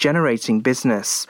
generating 0.00 0.60
business. 0.60 1.26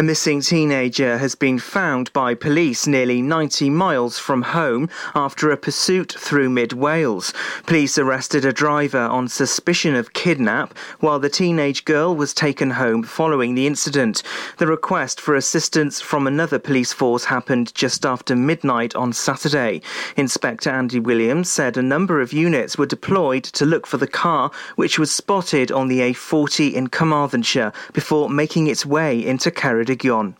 A 0.00 0.02
missing 0.02 0.40
teenager 0.40 1.18
has 1.18 1.34
been 1.34 1.58
found 1.58 2.10
by 2.14 2.34
police 2.34 2.86
nearly 2.86 3.20
90 3.20 3.68
miles 3.68 4.18
from 4.18 4.40
home 4.40 4.88
after 5.14 5.50
a 5.50 5.58
pursuit 5.58 6.14
through 6.18 6.48
mid 6.48 6.72
Wales. 6.72 7.34
Police 7.66 7.98
arrested 7.98 8.46
a 8.46 8.52
driver 8.54 9.02
on 9.02 9.28
suspicion 9.28 9.94
of 9.94 10.14
kidnap 10.14 10.72
while 11.00 11.18
the 11.18 11.28
teenage 11.28 11.84
girl 11.84 12.16
was 12.16 12.32
taken 12.32 12.70
home 12.70 13.02
following 13.02 13.54
the 13.54 13.66
incident. 13.66 14.22
The 14.56 14.66
request 14.66 15.20
for 15.20 15.34
assistance 15.34 16.00
from 16.00 16.26
another 16.26 16.58
police 16.58 16.94
force 16.94 17.26
happened 17.26 17.74
just 17.74 18.06
after 18.06 18.34
midnight 18.34 18.94
on 18.94 19.12
Saturday. 19.12 19.82
Inspector 20.16 20.70
Andy 20.70 20.98
Williams 20.98 21.50
said 21.50 21.76
a 21.76 21.82
number 21.82 22.22
of 22.22 22.32
units 22.32 22.78
were 22.78 22.86
deployed 22.86 23.44
to 23.44 23.66
look 23.66 23.86
for 23.86 23.98
the 23.98 24.06
car, 24.06 24.50
which 24.76 24.98
was 24.98 25.14
spotted 25.14 25.70
on 25.70 25.88
the 25.88 26.00
A40 26.00 26.72
in 26.72 26.86
Carmarthenshire 26.86 27.74
before 27.92 28.30
making 28.30 28.66
its 28.66 28.86
way 28.86 29.22
into 29.22 29.50
Ceredigion. 29.50 29.89
Ceredigion. 29.90 30.36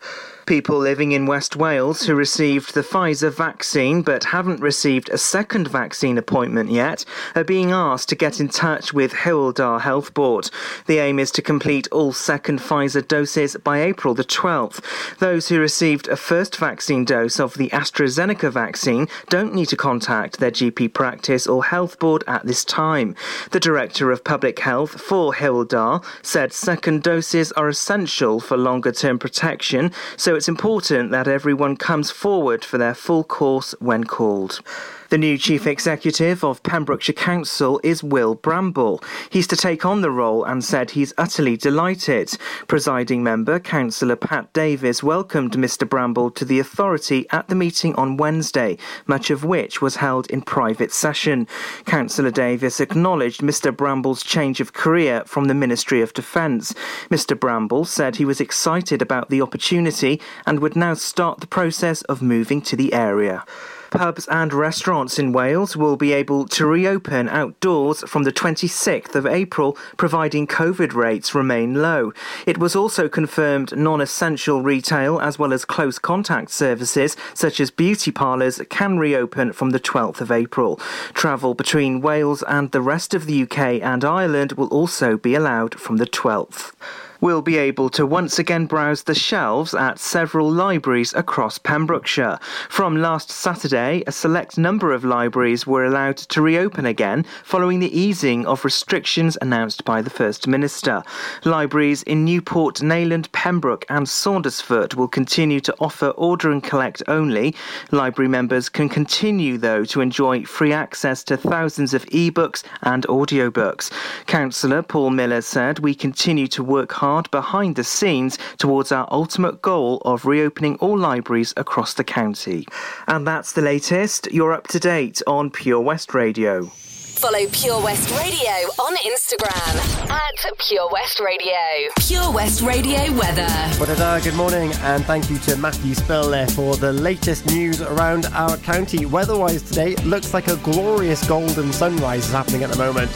People 0.50 0.78
living 0.78 1.12
in 1.12 1.26
West 1.26 1.54
Wales 1.54 2.02
who 2.02 2.14
received 2.16 2.74
the 2.74 2.82
Pfizer 2.82 3.32
vaccine 3.32 4.02
but 4.02 4.24
haven't 4.24 4.60
received 4.60 5.08
a 5.08 5.16
second 5.16 5.68
vaccine 5.68 6.18
appointment 6.18 6.72
yet 6.72 7.04
are 7.36 7.44
being 7.44 7.70
asked 7.70 8.08
to 8.08 8.16
get 8.16 8.40
in 8.40 8.48
touch 8.48 8.92
with 8.92 9.12
Hywel 9.12 9.80
Health 9.80 10.12
Board. 10.12 10.50
The 10.86 10.98
aim 10.98 11.20
is 11.20 11.30
to 11.32 11.40
complete 11.40 11.86
all 11.92 12.12
second 12.12 12.58
Pfizer 12.58 13.06
doses 13.06 13.56
by 13.62 13.82
April 13.82 14.12
the 14.12 14.24
12th. 14.24 14.82
Those 15.18 15.46
who 15.46 15.60
received 15.60 16.08
a 16.08 16.16
first 16.16 16.56
vaccine 16.56 17.04
dose 17.04 17.38
of 17.38 17.54
the 17.54 17.68
AstraZeneca 17.68 18.50
vaccine 18.50 19.06
don't 19.28 19.54
need 19.54 19.66
to 19.66 19.76
contact 19.76 20.40
their 20.40 20.50
GP 20.50 20.92
practice 20.92 21.46
or 21.46 21.62
health 21.62 22.00
board 22.00 22.24
at 22.26 22.44
this 22.44 22.64
time. 22.64 23.14
The 23.52 23.60
Director 23.60 24.10
of 24.10 24.24
Public 24.24 24.58
Health 24.58 25.00
for 25.00 25.32
Hywel 25.32 26.04
said 26.22 26.52
second 26.52 27.04
doses 27.04 27.52
are 27.52 27.68
essential 27.68 28.40
for 28.40 28.56
longer 28.56 28.90
term 28.90 29.16
protection, 29.16 29.92
so 30.16 30.39
it's 30.40 30.48
important 30.48 31.10
that 31.10 31.28
everyone 31.28 31.76
comes 31.76 32.10
forward 32.10 32.64
for 32.64 32.78
their 32.78 32.94
full 32.94 33.24
course 33.24 33.74
when 33.78 34.04
called. 34.04 34.62
The 35.10 35.18
new 35.18 35.36
chief 35.38 35.66
executive 35.66 36.44
of 36.44 36.62
Pembrokeshire 36.62 37.16
Council 37.16 37.80
is 37.82 38.00
Will 38.00 38.36
Bramble. 38.36 39.02
He's 39.28 39.48
to 39.48 39.56
take 39.56 39.84
on 39.84 40.02
the 40.02 40.10
role 40.12 40.44
and 40.44 40.62
said 40.62 40.92
he's 40.92 41.12
utterly 41.18 41.56
delighted. 41.56 42.38
Presiding 42.68 43.24
member, 43.24 43.58
Councillor 43.58 44.14
Pat 44.14 44.52
Davis, 44.52 45.02
welcomed 45.02 45.54
Mr 45.54 45.88
Bramble 45.88 46.30
to 46.30 46.44
the 46.44 46.60
authority 46.60 47.26
at 47.30 47.48
the 47.48 47.56
meeting 47.56 47.92
on 47.96 48.18
Wednesday, 48.18 48.78
much 49.08 49.30
of 49.30 49.42
which 49.42 49.82
was 49.82 49.96
held 49.96 50.30
in 50.30 50.42
private 50.42 50.92
session. 50.92 51.48
Councillor 51.86 52.30
Davis 52.30 52.78
acknowledged 52.78 53.40
Mr 53.40 53.76
Bramble's 53.76 54.22
change 54.22 54.60
of 54.60 54.74
career 54.74 55.24
from 55.26 55.46
the 55.46 55.54
Ministry 55.54 56.02
of 56.02 56.14
Defence. 56.14 56.72
Mr 57.10 57.38
Bramble 57.38 57.84
said 57.84 58.14
he 58.14 58.24
was 58.24 58.40
excited 58.40 59.02
about 59.02 59.28
the 59.28 59.42
opportunity 59.42 60.20
and 60.46 60.60
would 60.60 60.76
now 60.76 60.94
start 60.94 61.40
the 61.40 61.48
process 61.48 62.02
of 62.02 62.22
moving 62.22 62.62
to 62.62 62.76
the 62.76 62.92
area. 62.94 63.44
Pubs 63.90 64.28
and 64.28 64.52
restaurants 64.52 65.18
in 65.18 65.32
Wales 65.32 65.76
will 65.76 65.96
be 65.96 66.12
able 66.12 66.46
to 66.46 66.64
reopen 66.64 67.28
outdoors 67.28 68.02
from 68.06 68.22
the 68.22 68.32
26th 68.32 69.14
of 69.16 69.26
April, 69.26 69.76
providing 69.96 70.46
COVID 70.46 70.94
rates 70.94 71.34
remain 71.34 71.82
low. 71.82 72.12
It 72.46 72.58
was 72.58 72.76
also 72.76 73.08
confirmed 73.08 73.76
non 73.76 74.00
essential 74.00 74.62
retail 74.62 75.20
as 75.20 75.38
well 75.38 75.52
as 75.52 75.64
close 75.64 75.98
contact 75.98 76.50
services, 76.50 77.16
such 77.34 77.58
as 77.58 77.70
beauty 77.70 78.12
parlours, 78.12 78.60
can 78.70 78.98
reopen 78.98 79.52
from 79.52 79.70
the 79.70 79.80
12th 79.80 80.20
of 80.20 80.30
April. 80.30 80.76
Travel 81.12 81.54
between 81.54 82.00
Wales 82.00 82.44
and 82.44 82.70
the 82.70 82.82
rest 82.82 83.12
of 83.12 83.26
the 83.26 83.42
UK 83.42 83.82
and 83.82 84.04
Ireland 84.04 84.52
will 84.52 84.68
also 84.68 85.16
be 85.16 85.34
allowed 85.34 85.74
from 85.74 85.96
the 85.96 86.06
12th 86.06 86.72
will 87.20 87.42
be 87.42 87.58
able 87.58 87.90
to 87.90 88.06
once 88.06 88.38
again 88.38 88.64
browse 88.66 89.02
the 89.02 89.14
shelves 89.14 89.74
at 89.74 89.98
several 89.98 90.50
libraries 90.50 91.12
across 91.14 91.58
Pembrokeshire. 91.58 92.38
From 92.68 92.96
last 92.96 93.30
Saturday, 93.30 94.02
a 94.06 94.12
select 94.12 94.56
number 94.56 94.92
of 94.92 95.04
libraries 95.04 95.66
were 95.66 95.84
allowed 95.84 96.16
to 96.16 96.40
reopen 96.40 96.86
again 96.86 97.24
following 97.44 97.78
the 97.78 97.98
easing 97.98 98.46
of 98.46 98.64
restrictions 98.64 99.36
announced 99.42 99.84
by 99.84 100.00
the 100.00 100.10
First 100.10 100.46
Minister. 100.46 101.02
Libraries 101.44 102.02
in 102.04 102.24
Newport, 102.24 102.76
Neyland, 102.76 103.30
Pembroke, 103.32 103.84
and 103.90 104.06
Saundersfoot 104.06 104.94
will 104.94 105.08
continue 105.08 105.60
to 105.60 105.74
offer 105.78 106.08
order 106.10 106.50
and 106.50 106.62
collect 106.62 107.02
only. 107.06 107.54
Library 107.90 108.28
members 108.28 108.68
can 108.68 108.88
continue, 108.88 109.58
though, 109.58 109.84
to 109.84 110.00
enjoy 110.00 110.44
free 110.44 110.72
access 110.72 111.22
to 111.24 111.36
thousands 111.36 111.92
of 111.92 112.06
e-books 112.10 112.62
and 112.82 113.06
audiobooks. 113.08 113.90
Councillor 114.26 114.82
Paul 114.82 115.10
Miller 115.10 115.42
said, 115.42 115.80
We 115.80 115.94
continue 115.94 116.46
to 116.48 116.64
work 116.64 116.92
hard 116.92 117.09
hard 117.10 117.30
behind 117.32 117.74
the 117.74 117.82
scenes 117.82 118.38
towards 118.56 118.92
our 118.92 119.08
ultimate 119.10 119.60
goal 119.60 120.00
of 120.04 120.26
reopening 120.26 120.76
all 120.76 120.96
libraries 120.96 121.52
across 121.56 121.94
the 121.94 122.04
county. 122.04 122.64
And 123.08 123.26
that's 123.26 123.52
the 123.52 123.62
latest. 123.62 124.30
You're 124.30 124.52
up 124.52 124.68
to 124.68 124.78
date 124.78 125.20
on 125.26 125.50
Pure 125.50 125.80
West 125.80 126.14
Radio. 126.14 126.66
Follow 126.66 127.44
Pure 127.52 127.82
West 127.82 128.08
Radio 128.16 128.54
on 128.78 128.96
Instagram 128.98 129.74
at 130.08 130.58
Pure 130.58 130.88
West 130.92 131.18
Radio. 131.18 131.90
Pure 131.98 132.32
West 132.32 132.62
Radio 132.62 133.12
weather. 133.18 133.48
Well, 133.80 134.20
good 134.22 134.34
morning, 134.34 134.72
and 134.82 135.04
thank 135.04 135.28
you 135.28 135.38
to 135.38 135.56
Matthew 135.56 135.94
Spill 135.94 136.30
there 136.30 136.46
for 136.46 136.76
the 136.76 136.92
latest 136.92 137.44
news 137.46 137.82
around 137.82 138.26
our 138.32 138.56
county. 138.58 139.04
Weather-wise 139.04 139.62
today, 139.62 139.96
looks 139.96 140.32
like 140.32 140.46
a 140.46 140.56
glorious 140.58 141.26
golden 141.26 141.72
sunrise 141.72 142.26
is 142.26 142.32
happening 142.32 142.62
at 142.62 142.70
the 142.70 142.78
moment. 142.78 143.10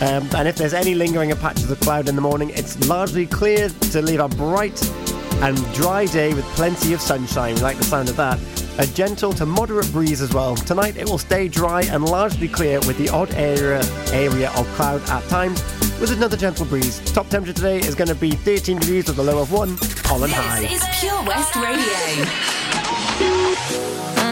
Um, 0.00 0.28
and 0.34 0.48
if 0.48 0.56
there's 0.56 0.74
any 0.74 0.94
lingering 0.94 1.30
patches 1.36 1.70
of 1.70 1.80
cloud 1.80 2.08
in 2.08 2.16
the 2.16 2.20
morning, 2.20 2.50
it's 2.50 2.88
largely 2.88 3.26
clear 3.26 3.68
to 3.68 4.02
leave 4.02 4.20
a 4.20 4.28
bright 4.28 4.80
and 5.42 5.56
dry 5.74 6.06
day 6.06 6.34
with 6.34 6.44
plenty 6.56 6.92
of 6.92 7.00
sunshine. 7.00 7.54
We 7.54 7.60
like 7.60 7.76
the 7.76 7.84
sound 7.84 8.08
of 8.08 8.16
that. 8.16 8.38
A 8.78 8.86
gentle 8.86 9.32
to 9.34 9.46
moderate 9.46 9.90
breeze 9.92 10.20
as 10.20 10.34
well. 10.34 10.56
Tonight 10.56 10.96
it 10.96 11.06
will 11.08 11.18
stay 11.18 11.46
dry 11.48 11.82
and 11.82 12.04
largely 12.04 12.48
clear 12.48 12.80
with 12.80 12.98
the 12.98 13.08
odd 13.08 13.32
area 13.34 13.82
area 14.12 14.50
of 14.56 14.66
cloud 14.74 15.00
at 15.08 15.22
times 15.28 15.62
with 16.00 16.10
another 16.10 16.36
gentle 16.36 16.66
breeze. 16.66 16.98
Top 17.12 17.28
temperature 17.28 17.52
today 17.52 17.78
is 17.78 17.94
going 17.94 18.08
to 18.08 18.14
be 18.14 18.32
13 18.32 18.78
degrees 18.78 19.06
with 19.06 19.18
a 19.18 19.22
low 19.22 19.40
of 19.40 19.52
1. 19.52 19.76
Holland 20.04 20.32
High. 20.32 20.62
This 20.62 20.82
is 20.82 20.88
Pure 21.00 21.22
West 21.24 21.54
Radio. 21.56 22.24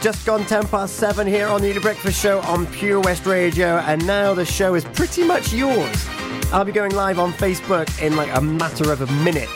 just 0.00 0.24
gone 0.24 0.46
10 0.46 0.68
past 0.68 0.96
7 0.96 1.26
here 1.26 1.46
on 1.46 1.60
the 1.60 1.70
Early 1.70 1.80
Breakfast 1.80 2.20
Show 2.20 2.40
on 2.42 2.66
Pure 2.68 3.00
West 3.00 3.26
Radio, 3.26 3.76
and 3.78 4.04
now 4.06 4.32
the 4.32 4.46
show 4.46 4.74
is 4.74 4.84
pretty 4.84 5.24
much 5.24 5.52
yours. 5.52 6.06
I'll 6.52 6.64
be 6.64 6.72
going 6.72 6.92
live 6.94 7.18
on 7.18 7.34
Facebook 7.34 7.86
in 8.02 8.16
like 8.16 8.34
a 8.34 8.40
matter 8.40 8.92
of 8.92 9.02
a 9.02 9.12
minute 9.22 9.48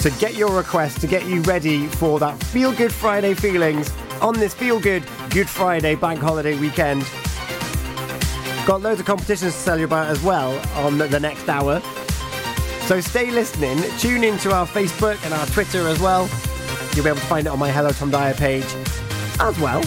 to 0.00 0.10
get 0.18 0.34
your 0.34 0.56
request, 0.56 1.00
to 1.02 1.06
get 1.06 1.24
you 1.26 1.40
ready 1.42 1.86
for 1.86 2.18
that 2.18 2.42
Feel 2.44 2.72
Good 2.72 2.92
Friday 2.92 3.32
feelings 3.34 3.92
on 4.20 4.34
this 4.34 4.54
Feel 4.54 4.80
Good 4.80 5.04
Good 5.30 5.48
Friday 5.48 5.94
bank 5.94 6.18
holiday 6.18 6.58
weekend. 6.58 7.02
Got 8.66 8.82
loads 8.82 8.98
of 8.98 9.06
competitions 9.06 9.56
to 9.56 9.64
tell 9.64 9.78
you 9.78 9.84
about 9.84 10.08
as 10.08 10.20
well 10.22 10.58
on 10.84 10.98
the 10.98 11.20
next 11.20 11.48
hour. 11.48 11.80
So 12.86 13.00
stay 13.00 13.30
listening, 13.30 13.78
tune 13.98 14.24
into 14.24 14.52
our 14.52 14.66
Facebook 14.66 15.24
and 15.24 15.32
our 15.32 15.46
Twitter 15.46 15.86
as 15.86 16.00
well. 16.00 16.28
You'll 16.94 17.04
be 17.04 17.10
able 17.10 17.20
to 17.20 17.26
find 17.26 17.46
it 17.46 17.50
on 17.50 17.58
my 17.60 17.70
Hello 17.70 17.90
Tom 17.90 18.10
Dyer 18.10 18.34
page 18.34 18.66
as 19.40 19.58
well. 19.58 19.82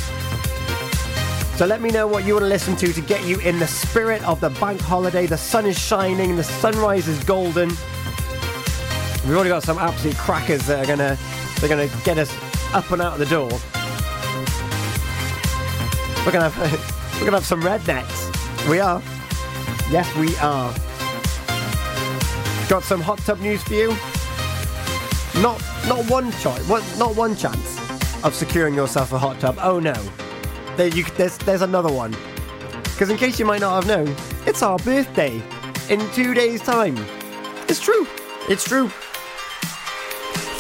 So 1.55 1.67
let 1.67 1.81
me 1.81 1.91
know 1.91 2.07
what 2.07 2.25
you 2.25 2.33
want 2.33 2.43
to 2.43 2.50
listen 2.50 2.75
to 2.77 2.91
to 2.91 3.01
get 3.01 3.24
you 3.25 3.39
in 3.41 3.60
the 3.60 3.67
spirit 3.67 4.24
of 4.27 4.41
the 4.41 4.50
bank 4.50 4.81
holiday. 4.81 5.27
The 5.27 5.38
sun 5.38 5.67
is 5.67 5.77
shining, 5.77 6.36
the 6.36 6.43
sunrise 6.43 7.07
is 7.07 7.24
golden. 7.24 7.69
We've 7.69 9.36
already 9.36 9.50
got 9.50 9.63
some 9.63 9.77
absolute 9.77 10.17
crackers 10.17 10.65
that 10.65 10.83
are 10.83 10.88
gonna 10.88 11.17
they're 11.60 11.69
gonna 11.69 11.89
get 12.03 12.17
us 12.17 12.36
up 12.74 12.89
and 12.91 13.01
out 13.01 13.13
of 13.13 13.19
the 13.19 13.27
door. 13.27 13.50
We're 16.25 16.31
gonna 16.31 16.50
have 16.50 17.13
we're 17.19 17.25
gonna 17.25 17.38
have 17.38 17.45
some 17.45 17.62
Rednex. 17.62 18.69
We 18.69 18.79
are. 18.79 19.01
Yes, 19.91 20.13
we 20.15 20.36
are. 20.38 20.74
Got 22.67 22.83
some 22.83 23.00
hot 23.00 23.19
tub 23.19 23.39
news 23.39 23.62
for 23.62 23.75
you. 23.75 23.89
Not 25.41 25.62
not 25.88 26.10
one 26.10 26.31
choice, 26.33 26.67
not 26.98 27.15
one 27.15 27.36
chance 27.36 27.83
of 28.24 28.34
securing 28.34 28.74
yourself 28.74 29.12
a 29.12 29.18
hot 29.18 29.39
tub. 29.39 29.58
Oh 29.62 29.80
no, 29.80 29.94
there 30.75 30.88
you, 30.88 31.03
there's 31.18 31.38
there's 31.39 31.62
another 31.62 31.92
one. 31.92 32.15
Because 32.84 33.10
in 33.10 33.18
case 33.18 33.39
you 33.39 33.46
might 33.46 33.62
not 33.62 33.84
have 33.84 33.88
known, 33.88 34.15
it's 34.46 34.62
our 34.62 34.77
birthday 34.80 35.42
in 35.89 36.00
two 36.12 36.34
days' 36.34 36.62
time. 36.62 36.96
It's 37.68 37.80
true. 37.80 38.08
It's 38.50 38.63
true. 38.63 38.89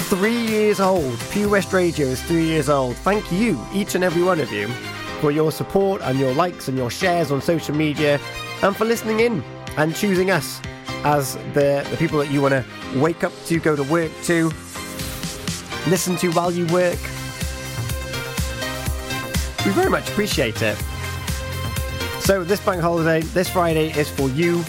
Three 0.09 0.37
years 0.37 0.79
old. 0.79 1.19
Pure 1.31 1.49
West 1.49 1.73
Radio 1.73 2.07
is 2.07 2.21
three 2.23 2.45
years 2.45 2.69
old. 2.69 2.95
Thank 2.97 3.31
you, 3.31 3.59
each 3.73 3.95
and 3.95 4.03
every 4.03 4.23
one 4.23 4.39
of 4.39 4.51
you, 4.51 4.67
for 5.21 5.31
your 5.31 5.51
support 5.51 6.01
and 6.01 6.19
your 6.19 6.33
likes 6.33 6.67
and 6.67 6.77
your 6.77 6.89
shares 6.89 7.31
on 7.31 7.41
social 7.41 7.75
media, 7.75 8.19
and 8.61 8.75
for 8.75 8.85
listening 8.85 9.19
in 9.19 9.43
and 9.77 9.95
choosing 9.95 10.31
us 10.31 10.61
as 11.03 11.35
the, 11.53 11.85
the 11.89 11.97
people 11.97 12.19
that 12.19 12.31
you 12.31 12.41
want 12.41 12.53
to 12.53 12.65
wake 12.99 13.23
up 13.23 13.33
to, 13.45 13.59
go 13.59 13.75
to 13.75 13.83
work 13.83 14.11
to, 14.23 14.51
listen 15.87 16.15
to 16.17 16.29
while 16.31 16.51
you 16.51 16.65
work. 16.67 16.99
We 19.65 19.71
very 19.71 19.89
much 19.89 20.09
appreciate 20.09 20.61
it. 20.61 20.77
So, 22.19 22.43
this 22.43 22.59
bank 22.59 22.81
holiday, 22.81 23.21
this 23.21 23.49
Friday, 23.49 23.91
is 23.97 24.09
for 24.09 24.29
you. 24.29 24.63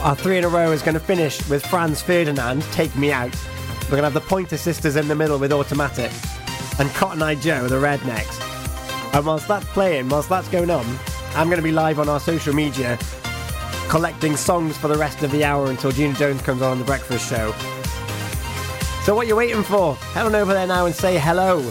Our 0.00 0.16
three 0.16 0.38
in 0.38 0.44
a 0.44 0.48
row 0.48 0.72
is 0.72 0.82
going 0.82 0.94
to 0.94 1.00
finish 1.00 1.48
with 1.48 1.64
Franz 1.64 2.02
Ferdinand, 2.02 2.62
Take 2.72 2.94
Me 2.96 3.12
Out. 3.12 3.34
We're 3.84 3.90
going 3.90 4.02
to 4.02 4.10
have 4.10 4.14
the 4.14 4.20
Pointer 4.20 4.56
Sisters 4.56 4.96
in 4.96 5.06
the 5.06 5.14
middle 5.14 5.38
with 5.38 5.52
Automatic, 5.52 6.10
and 6.80 6.90
Cotton 6.90 7.22
Eye 7.22 7.36
Joe, 7.36 7.68
the 7.68 7.76
Rednex. 7.76 8.40
And 9.14 9.24
whilst 9.24 9.46
that's 9.46 9.66
playing, 9.66 10.08
whilst 10.08 10.28
that's 10.28 10.48
going 10.48 10.70
on, 10.70 10.84
I'm 11.36 11.46
going 11.46 11.58
to 11.58 11.62
be 11.62 11.72
live 11.72 12.00
on 12.00 12.08
our 12.08 12.20
social 12.20 12.52
media 12.52 12.98
collecting 13.88 14.36
songs 14.36 14.76
for 14.76 14.88
the 14.88 14.98
rest 14.98 15.22
of 15.22 15.30
the 15.30 15.44
hour 15.44 15.70
until 15.70 15.92
Gina 15.92 16.14
Jones 16.14 16.42
comes 16.42 16.62
on, 16.62 16.72
on 16.72 16.78
the 16.80 16.84
breakfast 16.84 17.28
show. 17.28 17.52
So 19.04 19.14
what 19.14 19.26
are 19.26 19.28
you 19.28 19.36
waiting 19.36 19.62
for? 19.62 19.94
Head 19.94 20.26
on 20.26 20.34
over 20.34 20.52
there 20.52 20.66
now 20.66 20.86
and 20.86 20.94
say 20.94 21.16
hello. 21.18 21.70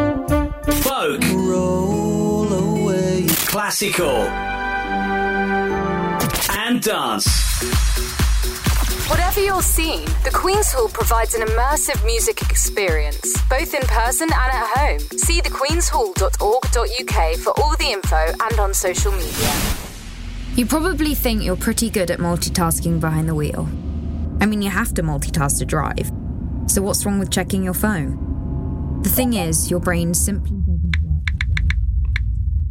classical 3.71 4.27
and 6.57 6.81
dance. 6.81 7.25
Whatever 9.09 9.39
your 9.39 9.61
scene, 9.61 10.03
the 10.25 10.31
Queen's 10.33 10.73
Hall 10.73 10.89
provides 10.89 11.35
an 11.35 11.47
immersive 11.47 12.05
music 12.05 12.41
experience, 12.41 13.41
both 13.49 13.73
in 13.73 13.81
person 13.83 14.27
and 14.27 14.33
at 14.33 14.67
home. 14.75 14.99
See 15.17 15.39
thequeenshall.org.uk 15.39 17.37
for 17.37 17.53
all 17.61 17.77
the 17.77 17.91
info 17.91 18.33
and 18.41 18.59
on 18.59 18.73
social 18.73 19.13
media. 19.13 19.53
You 20.55 20.65
probably 20.65 21.15
think 21.15 21.41
you're 21.43 21.55
pretty 21.55 21.89
good 21.89 22.11
at 22.11 22.19
multitasking 22.19 22.99
behind 22.99 23.29
the 23.29 23.35
wheel. 23.35 23.69
I 24.41 24.47
mean, 24.47 24.61
you 24.61 24.69
have 24.69 24.93
to 24.95 25.01
multitask 25.01 25.59
to 25.59 25.65
drive. 25.65 26.11
So, 26.67 26.81
what's 26.81 27.05
wrong 27.05 27.19
with 27.19 27.31
checking 27.31 27.63
your 27.63 27.73
phone? 27.73 29.01
The 29.03 29.09
thing 29.09 29.33
is, 29.33 29.71
your 29.71 29.79
brain 29.79 30.13
simply 30.13 30.57
doesn't 30.57 30.97
work 31.03 31.23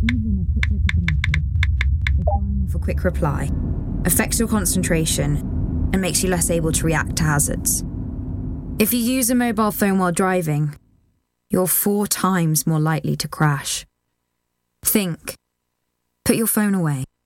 Even 0.03 0.41
a 0.41 0.45
quick 0.53 0.71
look 0.71 0.83
at 0.91 0.97
a 0.97 1.03
message, 1.03 2.70
for 2.70 2.70
quick 2.81 3.05
reply, 3.05 3.51
affects 4.05 4.39
your 4.39 4.49
concentration 4.49 5.37
and 5.93 6.01
makes 6.01 6.23
you 6.23 6.31
less 6.31 6.51
able 6.51 6.73
to 6.73 6.87
react 6.87 7.17
to 7.17 7.25
hazards. 7.25 7.85
If 8.79 8.95
you 8.95 9.01
use 9.01 9.31
a 9.31 9.35
mobile 9.35 9.73
phone 9.73 9.99
while 9.99 10.13
driving, 10.13 10.77
you're 11.51 11.67
four 11.67 12.07
times 12.07 12.67
more 12.67 12.81
likely 12.81 13.17
to 13.17 13.29
crash. 13.29 13.85
Think. 14.83 15.35
Put 16.25 16.37
your 16.37 16.47
phone 16.47 16.75
away. 16.75 17.05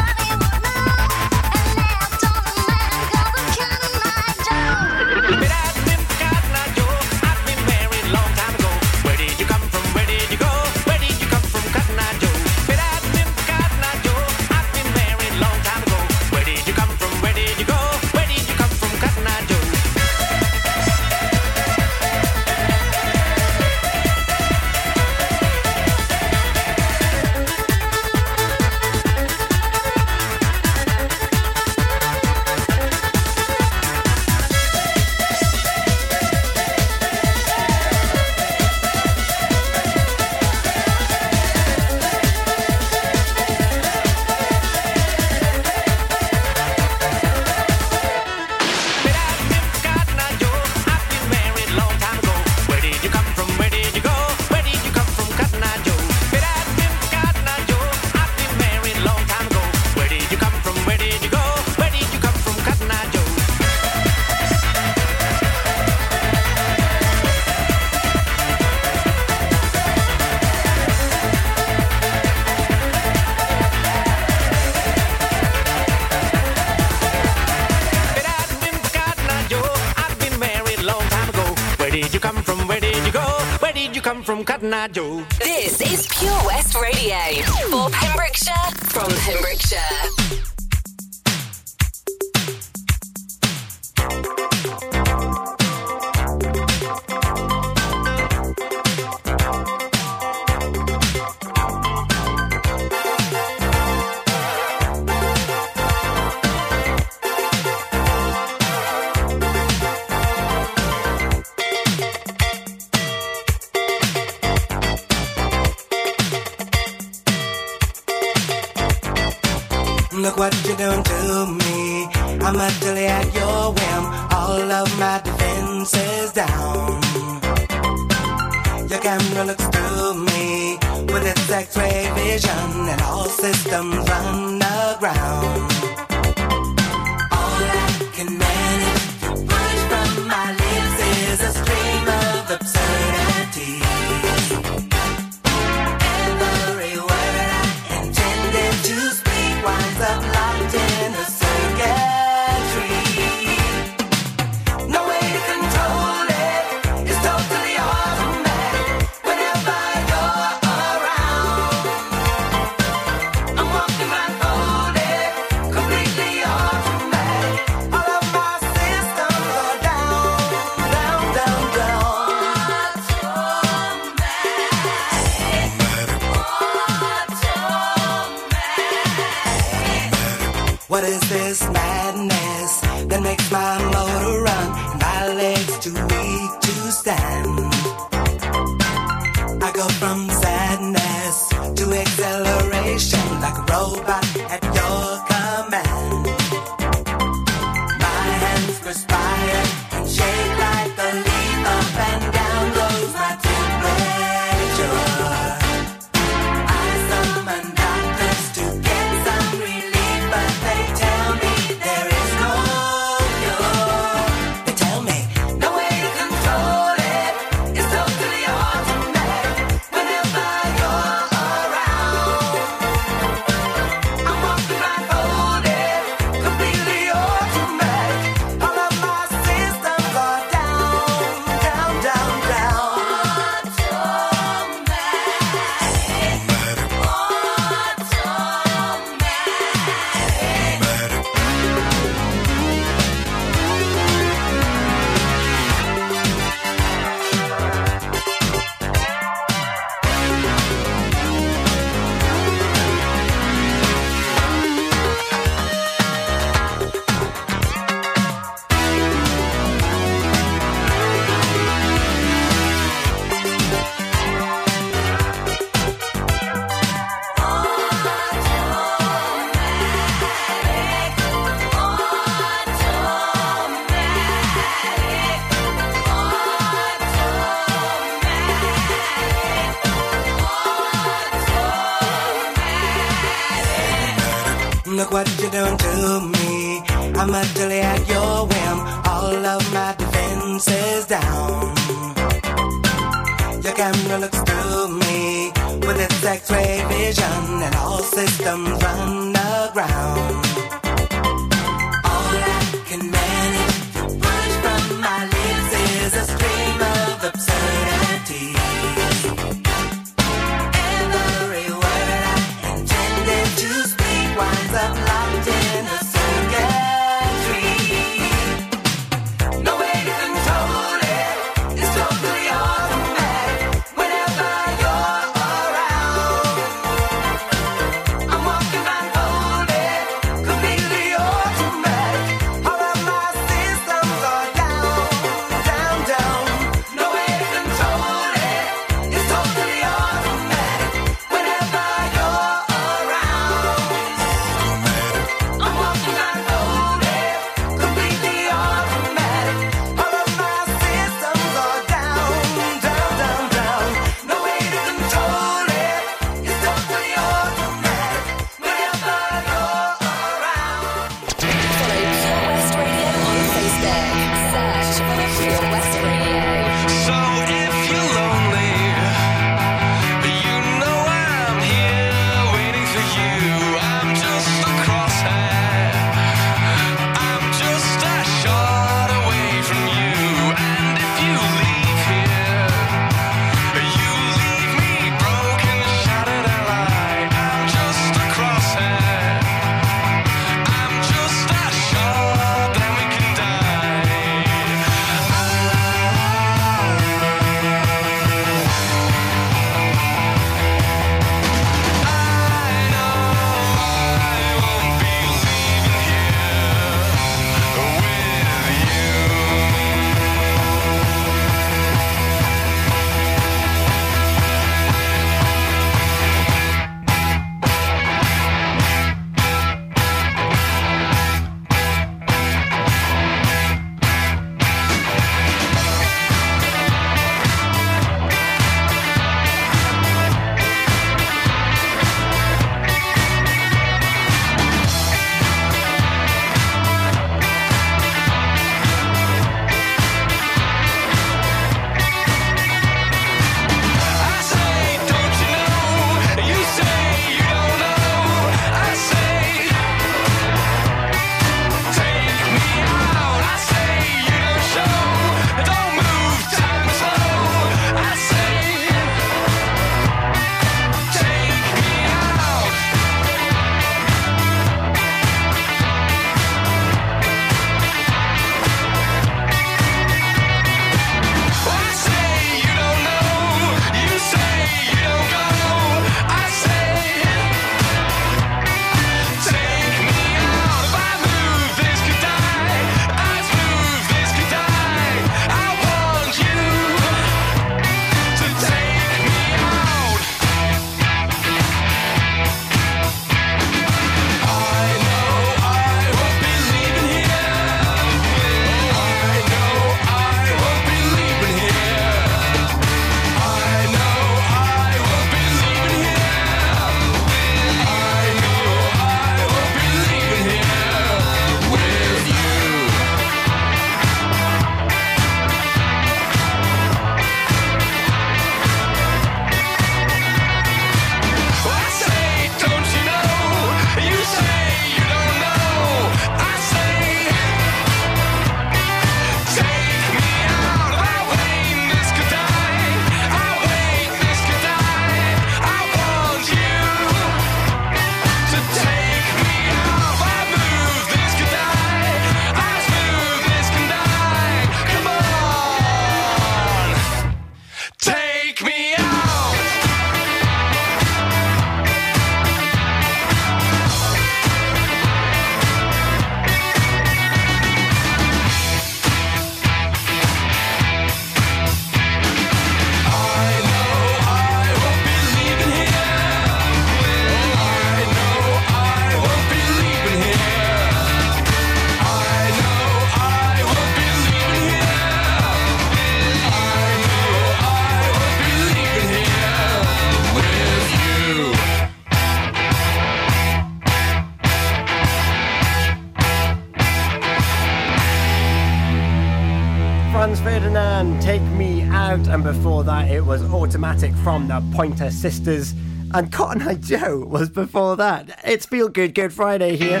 Automatic 593.64 594.14
from 594.16 594.46
the 594.46 594.62
Pointer 594.74 595.10
Sisters, 595.10 595.72
and 596.12 596.30
Cotton 596.30 596.60
Eye 596.60 596.74
Joe 596.74 597.24
was 597.24 597.48
before 597.48 597.96
that. 597.96 598.38
It's 598.44 598.66
Feel 598.66 598.90
Good 598.90 599.14
Good 599.14 599.32
Friday 599.32 599.74
here. 599.74 600.00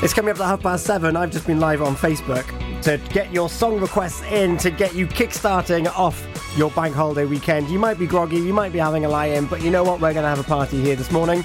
It's 0.00 0.14
coming 0.14 0.30
up 0.30 0.36
to 0.36 0.44
half 0.44 0.62
past 0.62 0.86
seven. 0.86 1.16
I've 1.16 1.32
just 1.32 1.44
been 1.44 1.58
live 1.58 1.82
on 1.82 1.96
Facebook 1.96 2.46
to 2.82 2.98
get 3.12 3.32
your 3.32 3.48
song 3.48 3.80
requests 3.80 4.22
in 4.30 4.58
to 4.58 4.70
get 4.70 4.94
you 4.94 5.08
kickstarting 5.08 5.88
off 5.88 6.24
your 6.56 6.70
bank 6.70 6.94
holiday 6.94 7.24
weekend. 7.24 7.68
You 7.68 7.80
might 7.80 7.98
be 7.98 8.06
groggy, 8.06 8.36
you 8.36 8.54
might 8.54 8.72
be 8.72 8.78
having 8.78 9.04
a 9.04 9.08
lie 9.08 9.26
in, 9.26 9.46
but 9.46 9.60
you 9.60 9.72
know 9.72 9.82
what? 9.82 10.00
We're 10.00 10.12
going 10.12 10.22
to 10.22 10.28
have 10.28 10.38
a 10.38 10.44
party 10.44 10.80
here 10.80 10.94
this 10.94 11.10
morning. 11.10 11.44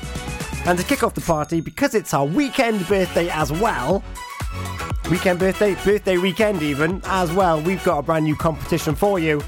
And 0.66 0.78
to 0.78 0.86
kick 0.86 1.02
off 1.02 1.16
the 1.16 1.22
party, 1.22 1.62
because 1.62 1.96
it's 1.96 2.14
our 2.14 2.28
weekend 2.28 2.88
birthday 2.88 3.28
as 3.32 3.52
well, 3.52 4.04
weekend 5.14 5.38
birthday, 5.38 5.76
birthday 5.86 6.18
weekend 6.18 6.64
even, 6.64 7.00
as 7.06 7.32
well, 7.32 7.62
we've 7.62 7.84
got 7.84 8.00
a 8.00 8.02
brand 8.02 8.26
new 8.26 8.36
competition 8.36 8.96
for 8.96 9.20
you. 9.20 9.40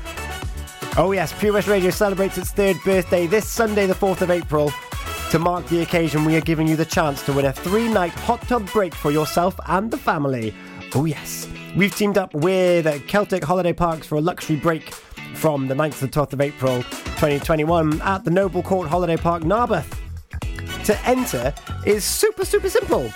Oh, 0.96 1.12
yes, 1.12 1.34
Pure 1.40 1.54
West 1.54 1.68
Radio 1.68 1.90
celebrates 1.90 2.38
its 2.38 2.52
third 2.52 2.78
birthday 2.86 3.26
this 3.26 3.48
Sunday, 3.48 3.88
the 3.88 3.96
4th 3.96 4.22
of 4.22 4.30
April. 4.30 4.72
To 5.32 5.40
mark 5.40 5.66
the 5.70 5.82
occasion, 5.82 6.24
we 6.24 6.36
are 6.36 6.42
giving 6.42 6.68
you 6.68 6.76
the 6.76 6.86
chance 6.86 7.26
to 7.26 7.34
win 7.34 7.46
a 7.46 7.52
three 7.52 7.88
night 7.88 8.12
hot 8.12 8.44
tub 8.44 8.72
break 8.72 8.94
for 8.94 9.10
yourself 9.10 9.60
and 9.66 9.90
the 9.90 9.98
family. 9.98 10.54
Oh, 10.94 11.06
yes. 11.06 11.50
We've 11.76 11.96
teamed 11.96 12.20
up 12.20 12.32
with 12.36 12.86
Celtic 13.08 13.44
Holiday 13.44 13.74
Parks 13.74 14.06
for 14.06 14.18
a 14.18 14.22
luxury 14.22 14.58
break 14.58 14.94
from 15.34 15.68
the 15.68 15.74
9th 15.74 15.98
to 15.98 16.06
the 16.06 16.12
12th 16.12 16.34
of 16.34 16.42
April 16.42 16.84
2021 16.84 18.04
at 18.04 18.24
the 18.24 18.30
Noble 18.30 18.62
Court 18.62 18.88
Holiday 18.88 19.18
Park, 19.18 19.42
Narberth. 19.42 20.00
To 20.86 21.08
enter 21.08 21.56
is 21.88 22.04
super, 22.04 22.46
super 22.46 22.70
simple. 22.70 23.12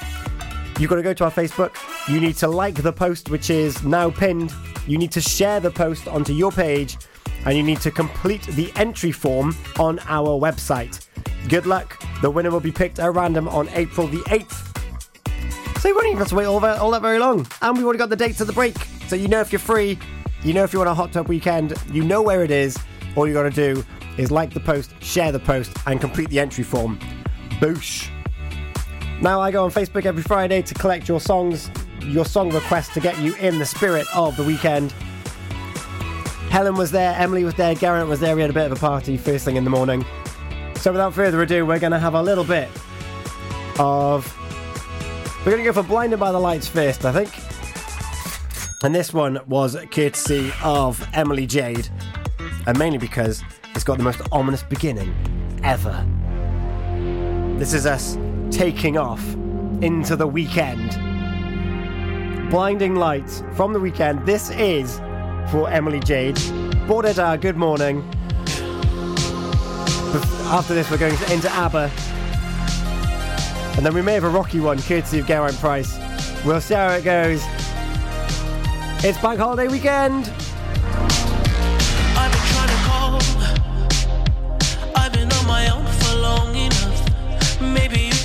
You've 0.79 0.89
got 0.89 0.95
to 0.95 1.03
go 1.03 1.13
to 1.13 1.25
our 1.25 1.31
Facebook. 1.31 1.75
You 2.07 2.21
need 2.21 2.37
to 2.37 2.47
like 2.47 2.75
the 2.75 2.93
post, 2.93 3.29
which 3.29 3.49
is 3.49 3.83
now 3.83 4.09
pinned. 4.09 4.53
You 4.87 4.97
need 4.97 5.11
to 5.11 5.19
share 5.19 5.59
the 5.59 5.69
post 5.69 6.07
onto 6.07 6.31
your 6.31 6.53
page, 6.53 6.97
and 7.45 7.57
you 7.57 7.63
need 7.63 7.81
to 7.81 7.91
complete 7.91 8.43
the 8.43 8.71
entry 8.77 9.11
form 9.11 9.55
on 9.77 9.99
our 10.07 10.39
website. 10.39 11.05
Good 11.49 11.65
luck. 11.65 12.01
The 12.21 12.29
winner 12.29 12.49
will 12.49 12.61
be 12.61 12.71
picked 12.71 12.97
at 12.97 13.13
random 13.13 13.49
on 13.49 13.67
April 13.73 14.07
the 14.07 14.19
8th. 14.19 15.79
So 15.81 15.89
you 15.89 15.95
won't 15.95 16.07
even 16.07 16.17
have 16.19 16.29
to 16.29 16.35
wait 16.35 16.45
all 16.45 16.61
that, 16.61 16.79
all 16.79 16.91
that 16.91 17.01
very 17.01 17.19
long. 17.19 17.45
And 17.61 17.75
we've 17.75 17.85
already 17.85 17.99
got 17.99 18.09
the 18.09 18.15
dates 18.15 18.39
of 18.39 18.47
the 18.47 18.53
break. 18.53 18.77
So 19.07 19.17
you 19.17 19.27
know 19.27 19.41
if 19.41 19.51
you're 19.51 19.59
free, 19.59 19.99
you 20.43 20.53
know 20.53 20.63
if 20.63 20.71
you 20.71 20.79
want 20.79 20.89
a 20.89 20.93
hot 20.93 21.11
tub 21.11 21.27
weekend, 21.27 21.73
you 21.91 22.03
know 22.03 22.21
where 22.21 22.43
it 22.43 22.51
is. 22.51 22.77
All 23.17 23.27
you 23.27 23.33
got 23.33 23.43
to 23.43 23.49
do 23.49 23.83
is 24.17 24.31
like 24.31 24.53
the 24.53 24.59
post, 24.61 24.93
share 25.01 25.33
the 25.33 25.39
post, 25.39 25.71
and 25.85 25.99
complete 25.99 26.29
the 26.29 26.39
entry 26.39 26.63
form. 26.63 26.99
Boosh. 27.59 28.09
Now 29.21 29.41
I 29.41 29.51
go 29.51 29.65
on 29.65 29.71
Facebook 29.71 30.05
every 30.05 30.23
Friday 30.23 30.62
to 30.62 30.73
collect 30.73 31.10
your 31.10 31.19
songs, 31.19 31.69
your 32.01 32.23
song 32.23 32.51
requests 32.53 32.93
to 32.93 33.01
get 33.01 33.19
you 33.19 33.36
in 33.36 33.60
the 33.60 33.65
spirit 33.65 34.08
of 34.15 34.38
the 34.38 34.43
weekend. 34.43 34.93
Helen 36.49 36.75
was 36.75 36.91
there, 36.91 37.13
Emily 37.17 37.43
was 37.43 37.53
there, 37.55 37.75
Garrett 37.75 38.08
was 38.08 38.21
there. 38.21 38.34
We 38.34 38.41
had 38.41 38.49
a 38.49 38.53
bit 38.53 38.71
of 38.71 38.71
a 38.71 38.79
party 38.79 39.17
first 39.17 39.43
thing 39.43 39.58
in 39.58 39.65
the 39.65 39.69
morning. 39.69 40.05
So 40.75 40.93
without 40.93 41.13
further 41.13 41.41
ado, 41.41 41.65
we're 41.65 41.79
going 41.79 41.91
to 41.91 41.99
have 41.99 42.13
a 42.13 42.21
little 42.21 42.45
bit 42.45 42.69
of. 43.77 44.34
We're 45.39 45.51
going 45.51 45.65
to 45.65 45.69
go 45.69 45.73
for 45.73 45.84
Blinded 45.84 46.19
by 46.19 46.32
the 46.32 46.39
Lights 46.39 46.69
first, 46.69 47.03
I 47.03 47.12
think. 47.12 47.29
And 48.84 48.95
this 48.95 49.13
one 49.13 49.41
was 49.47 49.75
courtesy 49.91 50.53
of 50.63 51.05
Emily 51.13 51.45
Jade. 51.45 51.89
And 52.67 52.79
mainly 52.79 52.97
because 52.97 53.43
it's 53.75 53.84
got 53.84 53.97
the 53.97 54.03
most 54.03 54.21
ominous 54.32 54.63
beginning 54.63 55.13
ever. 55.63 56.05
This 57.58 57.73
is 57.73 57.86
us 57.86 58.17
taking 58.51 58.97
off 58.97 59.23
into 59.81 60.15
the 60.15 60.27
Weeknd. 60.27 61.09
Blinding 62.49 62.95
lights 62.95 63.43
from 63.53 63.73
the 63.73 63.79
weekend. 63.79 64.25
This 64.25 64.49
is 64.49 64.97
for 65.51 65.69
Emily 65.69 65.99
Jade. 65.99 66.35
Bordeda, 66.88 67.39
good 67.39 67.55
morning. 67.55 68.03
After 70.51 70.73
this, 70.73 70.89
we're 70.89 70.97
going 70.97 71.13
into 71.31 71.47
ABBA. 71.51 71.91
And 73.77 73.85
then 73.85 73.93
we 73.93 74.01
may 74.01 74.15
have 74.15 74.23
a 74.23 74.29
rocky 74.29 74.59
one, 74.59 74.81
courtesy 74.81 75.19
of 75.19 75.27
Geraint 75.27 75.57
Price. 75.57 75.99
We'll 76.43 76.59
see 76.59 76.73
how 76.73 76.89
it 76.89 77.03
goes. 77.03 77.43
It's 79.03 79.19
Bank 79.19 79.39
Holiday 79.39 79.67
Weekend. 79.67 80.25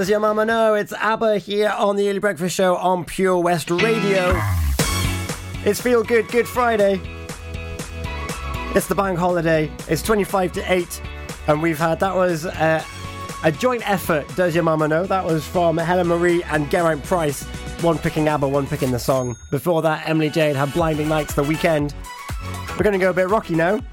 Does 0.00 0.08
your 0.08 0.20
mama 0.20 0.46
know? 0.46 0.72
It's 0.72 0.94
ABBA 0.94 1.36
here 1.36 1.68
on 1.76 1.96
the 1.96 2.08
Early 2.08 2.20
Breakfast 2.20 2.56
Show 2.56 2.74
on 2.76 3.04
Pure 3.04 3.40
West 3.40 3.70
Radio. 3.70 4.32
It's 5.66 5.78
Feel 5.78 6.02
Good 6.02 6.26
Good 6.28 6.48
Friday. 6.48 6.98
It's 8.74 8.86
the 8.86 8.94
bank 8.94 9.18
holiday. 9.18 9.70
It's 9.88 10.00
25 10.00 10.52
to 10.52 10.72
8. 10.72 11.02
And 11.48 11.60
we've 11.60 11.78
had, 11.78 12.00
that 12.00 12.16
was 12.16 12.46
uh, 12.46 12.82
a 13.44 13.52
joint 13.52 13.86
effort, 13.86 14.26
Does 14.36 14.54
Your 14.54 14.64
Mama 14.64 14.88
Know? 14.88 15.04
That 15.04 15.22
was 15.22 15.46
from 15.46 15.76
Helen 15.76 16.08
Marie 16.08 16.42
and 16.44 16.70
Geraint 16.70 17.04
Price. 17.04 17.42
One 17.82 17.98
picking 17.98 18.26
ABBA, 18.26 18.48
one 18.48 18.66
picking 18.66 18.92
the 18.92 18.98
song. 18.98 19.36
Before 19.50 19.82
that, 19.82 20.08
Emily 20.08 20.30
Jade 20.30 20.56
had 20.56 20.72
Blinding 20.72 21.10
Lights 21.10 21.34
the 21.34 21.44
Weeknd. 21.44 21.92
We're 22.70 22.84
going 22.84 22.98
to 22.98 22.98
go 22.98 23.10
a 23.10 23.12
bit 23.12 23.28
rocky 23.28 23.54
now. 23.54 23.80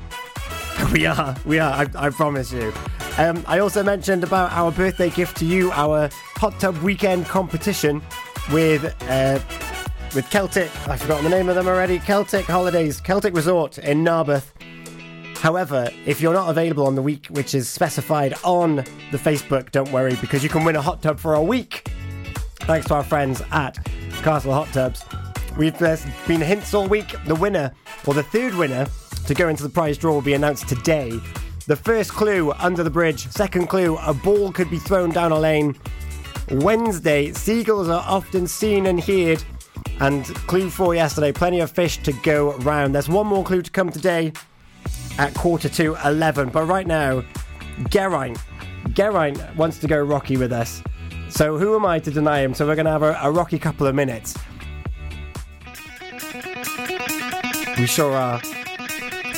We 0.93 1.05
are, 1.05 1.36
we 1.43 1.60
are, 1.60 1.74
I, 1.74 1.88
I 1.97 2.10
promise 2.12 2.53
you. 2.53 2.72
Um, 3.18 3.43
I 3.47 3.57
also 3.59 3.82
mentioned 3.84 4.24
about 4.24 4.51
our 4.51 4.72
birthday 4.72 5.09
gift 5.09 5.38
to 5.38 5.45
you, 5.45 5.72
our 5.72 6.07
hot 6.36 6.59
tub 6.59 6.78
weekend 6.78 7.26
competition 7.26 8.03
with 8.51 8.95
uh, 9.09 9.39
with 10.13 10.30
Celtic. 10.30 10.70
I've 10.88 11.01
forgotten 11.01 11.24
the 11.24 11.32
name 11.32 11.49
of 11.49 11.55
them 11.55 11.68
already. 11.68 11.97
Celtic 11.97 12.45
Holidays, 12.45 13.01
Celtic 13.01 13.36
Resort 13.36 13.80
in 13.80 14.03
Narberth. 14.03 14.53
However, 15.38 15.89
if 16.05 16.22
you're 16.22 16.34
not 16.34 16.49
available 16.49 16.86
on 16.86 16.93
the 16.93 17.01
week 17.01 17.26
which 17.28 17.55
is 17.55 17.68
specified 17.68 18.36
on 18.43 18.78
the 19.11 19.18
Facebook, 19.18 19.72
don't 19.72 19.91
worry 19.91 20.15
because 20.22 20.43
you 20.43 20.49
can 20.49 20.63
win 20.63 20.76
a 20.76 20.82
hot 20.82 21.01
tub 21.01 21.20
for 21.20 21.34
a 21.34 21.41
week. 21.41 21.89
Thanks 22.61 22.88
to 22.89 22.93
our 22.93 23.03
friends 23.03 23.41
at 23.51 23.84
Castle 24.22 24.53
Hot 24.53 24.68
Tubs. 24.74 25.03
We've 25.57 25.76
there's 25.80 26.05
been 26.28 26.41
hints 26.41 26.76
all 26.76 26.88
week. 26.88 27.15
The 27.26 27.34
winner, 27.36 27.74
or 28.05 28.13
the 28.13 28.22
third 28.22 28.53
winner, 28.53 28.86
to 29.26 29.34
go 29.34 29.49
into 29.49 29.63
the 29.63 29.70
prize 29.70 29.97
draw 29.97 30.13
will 30.13 30.22
be 30.22 30.34
announced 30.34 30.70
today. 30.70 31.20
The 31.68 31.76
first 31.76 32.13
clue, 32.13 32.53
under 32.53 32.82
the 32.82 32.89
bridge. 32.89 33.28
Second 33.28 33.68
clue, 33.68 33.97
a 33.97 34.13
ball 34.13 34.53
could 34.53 34.70
be 34.70 34.80
thrown 34.80 35.09
down 35.09 35.34
a 35.34 35.39
lane. 35.39 35.76
Wednesday, 36.49 37.34
seagulls 37.34 37.89
are 37.89 38.05
often 38.07 38.47
seen 38.47 38.86
and 38.86 39.03
heard. 39.03 39.43
And 39.99 40.24
clue 40.47 40.70
four 40.70 40.95
yesterday, 40.95 41.34
plenty 41.34 41.59
of 41.59 41.70
fish 41.70 41.97
to 42.03 42.13
go 42.24 42.53
round. 42.59 42.95
There's 42.95 43.09
one 43.09 43.28
more 43.28 43.43
clue 43.43 43.61
to 43.61 43.70
come 43.70 43.89
today 43.89 44.32
at 45.18 45.34
quarter 45.34 45.68
to 45.68 45.97
11. 46.05 46.49
But 46.49 46.68
right 46.68 46.88
now, 46.88 47.22
Geraint. 47.89 48.39
Geraint 48.93 49.38
wants 49.57 49.78
to 49.80 49.88
go 49.88 50.01
Rocky 50.01 50.38
with 50.38 50.53
us. 50.53 50.82
So 51.28 51.57
who 51.57 51.76
am 51.76 51.86
I 51.86 51.99
to 51.99 52.11
deny 52.11 52.39
him? 52.39 52.53
So 52.53 52.65
we're 52.65 52.76
going 52.76 52.86
to 52.86 52.91
have 52.91 53.03
a, 53.03 53.20
a 53.22 53.30
Rocky 53.30 53.59
couple 53.59 53.88
of 53.88 53.93
minutes. 53.93 54.38
We 57.78 57.86
sure 57.86 58.13
are. 58.13 58.41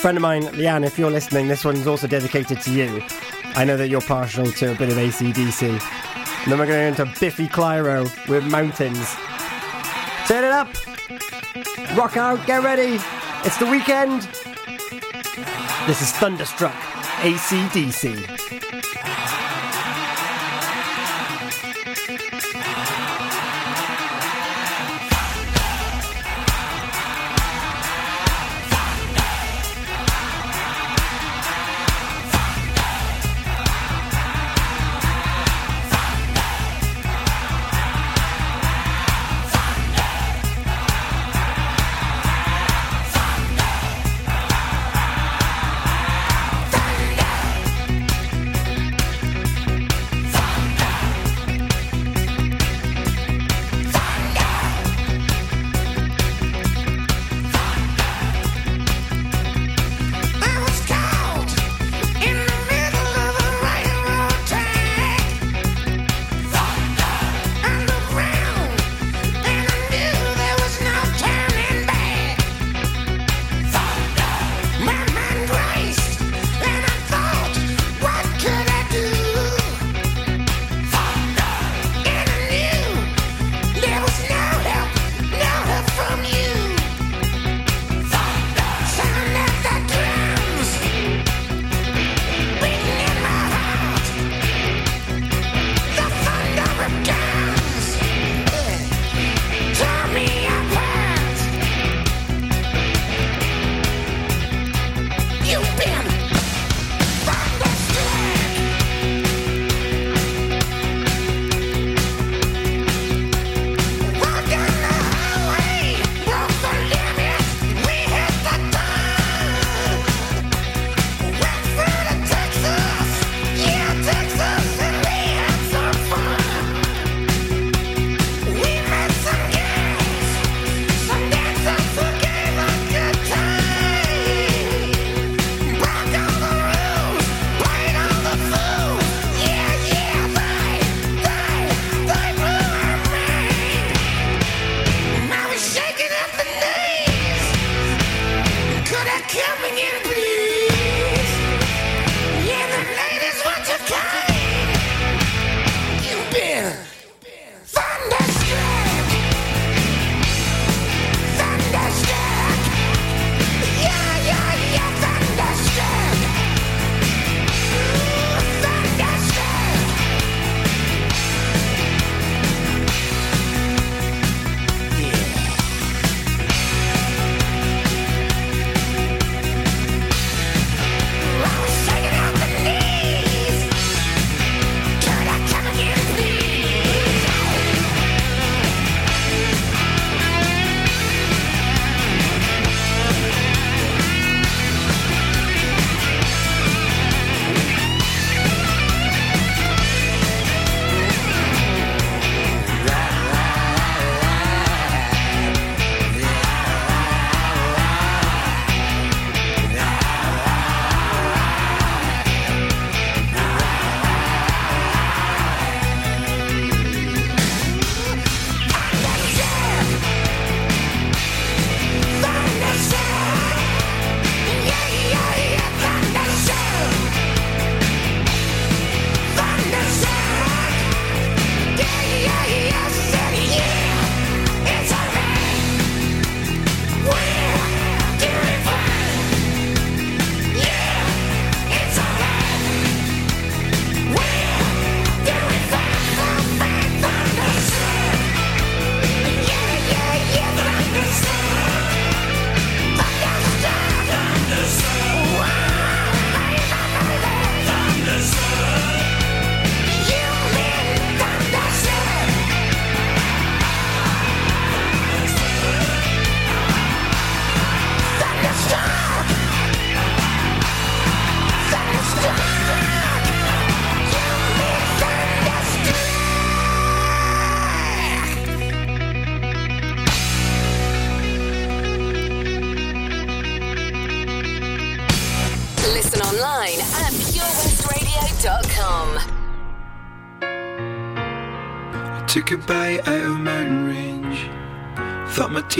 Friend 0.01 0.17
of 0.17 0.21
mine, 0.21 0.43
Leanne, 0.43 0.85
if 0.85 0.97
you're 0.97 1.11
listening, 1.11 1.49
this 1.49 1.65
one's 1.65 1.85
also 1.85 2.07
dedicated 2.07 2.61
to 2.61 2.71
you. 2.71 3.03
I 3.55 3.65
know 3.65 3.75
that 3.75 3.89
you're 3.89 3.99
partial 3.99 4.49
to 4.49 4.71
a 4.71 4.75
bit 4.75 4.89
of 4.89 4.95
ACDC. 4.95 5.69
And 5.69 6.49
then 6.49 6.57
we're 6.57 6.67
going 6.67 6.87
into 6.87 7.03
Biffy 7.19 7.49
Clyro 7.49 8.07
with 8.29 8.45
Mountains. 8.45 9.13
Turn 10.25 10.45
it 10.45 10.51
up! 10.51 10.69
Rock 11.97 12.15
out, 12.15 12.47
get 12.47 12.63
ready! 12.63 12.97
It's 13.43 13.57
the 13.57 13.65
weekend! 13.65 14.21
This 15.85 16.01
is 16.01 16.13
Thunderstruck, 16.13 16.73
ACDC. 17.21 18.68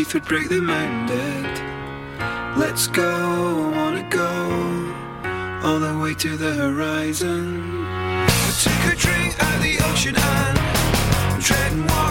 My 0.10 0.16
would 0.16 0.26
break 0.26 0.49
the 0.49 0.60
dead. 1.07 2.57
Let's 2.57 2.88
go, 2.88 3.05
I 3.05 3.78
wanna 3.78 4.10
go 4.10 4.28
all 5.64 5.80
the 5.80 5.99
way 6.01 6.16
to 6.16 6.36
the 6.36 6.51
horizon. 6.55 7.86
I 7.86 8.28
took 8.64 8.93
a 8.93 8.95
drink 8.95 9.34
of 9.39 9.62
the 9.62 9.78
ocean 9.91 10.16
and 10.18 10.57
I'm 11.38 11.86
water 11.86 12.09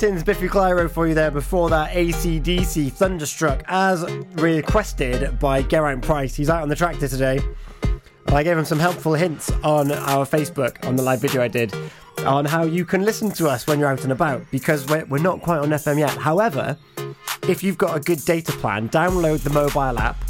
Ooh, 0.00 0.22
Biffy 0.22 0.46
Clyro 0.46 0.88
for 0.88 1.08
you 1.08 1.14
there 1.14 1.32
before 1.32 1.68
that 1.70 1.90
ACDC 1.90 2.92
Thunderstruck 2.92 3.64
as 3.66 4.04
requested 4.34 5.40
by 5.40 5.60
Geraint 5.62 6.02
Price. 6.02 6.36
He's 6.36 6.48
out 6.48 6.62
on 6.62 6.68
the 6.68 6.76
tractor 6.76 7.08
today. 7.08 7.40
I 8.28 8.44
gave 8.44 8.56
him 8.56 8.64
some 8.64 8.78
helpful 8.78 9.14
hints 9.14 9.50
on 9.64 9.90
our 9.90 10.24
Facebook, 10.24 10.86
on 10.86 10.94
the 10.94 11.02
live 11.02 11.20
video 11.20 11.42
I 11.42 11.48
did, 11.48 11.74
on 12.18 12.44
how 12.44 12.62
you 12.62 12.84
can 12.84 13.04
listen 13.04 13.32
to 13.32 13.48
us 13.48 13.66
when 13.66 13.80
you're 13.80 13.88
out 13.88 14.04
and 14.04 14.12
about 14.12 14.48
because 14.52 14.86
we're, 14.86 15.04
we're 15.06 15.18
not 15.18 15.42
quite 15.42 15.58
on 15.58 15.70
FM 15.70 15.98
yet. 15.98 16.10
However, 16.10 16.76
if 17.48 17.64
you've 17.64 17.78
got 17.78 17.96
a 17.96 18.00
good 18.00 18.24
data 18.24 18.52
plan, 18.52 18.88
download 18.90 19.42
the 19.42 19.50
mobile 19.50 19.98
app 19.98 20.22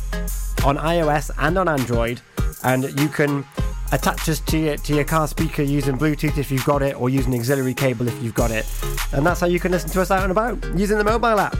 on 0.64 0.78
iOS 0.78 1.30
and 1.38 1.58
on 1.58 1.68
Android, 1.68 2.22
and 2.64 2.98
you 2.98 3.08
can 3.08 3.44
attach 3.92 4.28
us 4.28 4.40
to 4.40 4.58
your, 4.58 4.76
to 4.76 4.94
your 4.94 5.04
car 5.04 5.26
speaker 5.28 5.62
using 5.62 5.96
Bluetooth 5.96 6.38
if 6.38 6.50
you've 6.50 6.64
got 6.64 6.82
it, 6.82 7.00
or 7.00 7.08
using 7.08 7.34
auxiliary 7.34 7.74
cable 7.74 8.06
if 8.08 8.22
you've 8.22 8.34
got 8.34 8.50
it. 8.50 8.66
And 9.12 9.24
that's 9.24 9.40
how 9.40 9.46
you 9.46 9.60
can 9.60 9.72
listen 9.72 9.90
to 9.90 10.00
us 10.00 10.10
out 10.10 10.22
and 10.22 10.32
about 10.32 10.62
using 10.78 10.98
the 10.98 11.04
mobile 11.04 11.40
app. 11.40 11.56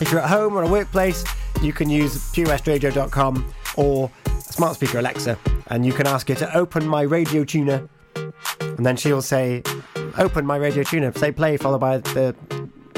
If 0.00 0.10
you're 0.10 0.20
at 0.20 0.28
home 0.28 0.54
or 0.54 0.62
a 0.62 0.68
workplace, 0.68 1.24
you 1.62 1.72
can 1.72 1.88
use 1.88 2.16
purewestradio.com 2.32 3.52
or 3.76 4.10
smart 4.38 4.76
speaker 4.76 4.98
Alexa, 4.98 5.38
and 5.68 5.84
you 5.84 5.92
can 5.92 6.06
ask 6.06 6.28
her 6.28 6.34
to 6.34 6.56
open 6.56 6.86
my 6.86 7.02
radio 7.02 7.44
tuner, 7.44 7.88
and 8.60 8.84
then 8.84 8.96
she'll 8.96 9.22
say, 9.22 9.62
"Open 10.18 10.44
my 10.44 10.56
radio 10.56 10.82
tuner." 10.82 11.12
Say 11.12 11.32
play, 11.32 11.56
followed 11.56 11.78
by 11.80 11.98
the 11.98 12.34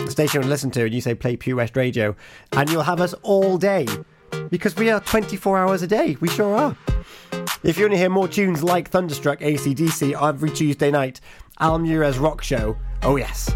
station 0.08 0.42
you 0.42 0.48
listen 0.48 0.70
to, 0.72 0.84
and 0.84 0.94
you 0.94 1.00
say 1.00 1.14
play 1.14 1.36
Pure 1.36 1.56
West 1.56 1.76
Radio, 1.76 2.16
and 2.52 2.70
you'll 2.70 2.82
have 2.82 3.00
us 3.00 3.14
all 3.22 3.58
day 3.58 3.86
because 4.50 4.76
we 4.76 4.90
are 4.90 5.00
24 5.00 5.58
hours 5.58 5.82
a 5.82 5.86
day. 5.86 6.16
We 6.20 6.28
sure 6.28 6.56
are. 6.56 6.76
If 7.62 7.76
you 7.76 7.84
want 7.84 7.94
to 7.94 7.98
hear 7.98 8.08
more 8.08 8.28
tunes 8.28 8.62
like 8.62 8.88
Thunderstruck 8.88 9.40
ACDC 9.40 10.20
every 10.20 10.50
Tuesday 10.50 10.90
night, 10.90 11.20
Al 11.60 11.72
Almira's 11.72 12.18
Rock 12.18 12.42
Show, 12.42 12.76
oh 13.02 13.16
yes. 13.16 13.54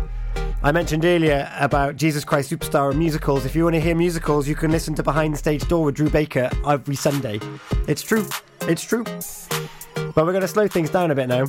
I 0.64 0.70
mentioned 0.70 1.04
earlier 1.04 1.50
about 1.58 1.96
Jesus 1.96 2.24
Christ 2.24 2.50
Superstar 2.50 2.90
and 2.90 2.98
musicals. 2.98 3.44
If 3.44 3.56
you 3.56 3.64
want 3.64 3.74
to 3.74 3.80
hear 3.80 3.96
musicals, 3.96 4.46
you 4.46 4.54
can 4.54 4.70
listen 4.70 4.94
to 4.94 5.02
Behind 5.02 5.34
the 5.34 5.38
Stage 5.38 5.66
Door 5.66 5.86
with 5.86 5.96
Drew 5.96 6.08
Baker 6.08 6.50
every 6.66 6.94
Sunday. 6.94 7.40
It's 7.88 8.02
true. 8.02 8.26
It's 8.62 8.84
true. 8.84 9.02
But 9.02 10.24
we're 10.24 10.32
going 10.32 10.42
to 10.42 10.48
slow 10.48 10.68
things 10.68 10.90
down 10.90 11.10
a 11.10 11.14
bit 11.16 11.26
now. 11.26 11.46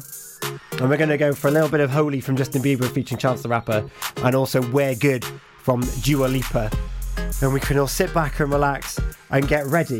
And 0.79 0.89
we're 0.89 0.97
going 0.97 1.09
to 1.09 1.17
go 1.17 1.33
for 1.33 1.47
a 1.47 1.51
little 1.51 1.69
bit 1.69 1.79
of 1.79 1.91
Holy 1.91 2.21
from 2.21 2.35
Justin 2.35 2.63
Bieber 2.63 2.89
featuring 2.89 3.19
Chance 3.19 3.43
the 3.43 3.49
Rapper. 3.49 3.87
And 4.17 4.35
also 4.35 4.67
We're 4.71 4.95
Good 4.95 5.25
from 5.57 5.81
Dua 6.01 6.25
Lipa. 6.25 6.71
And 7.43 7.53
we 7.53 7.59
can 7.59 7.77
all 7.77 7.87
sit 7.87 8.13
back 8.13 8.39
and 8.39 8.49
relax 8.49 8.97
and 9.29 9.45
get 9.49 9.65
ready 9.65 9.99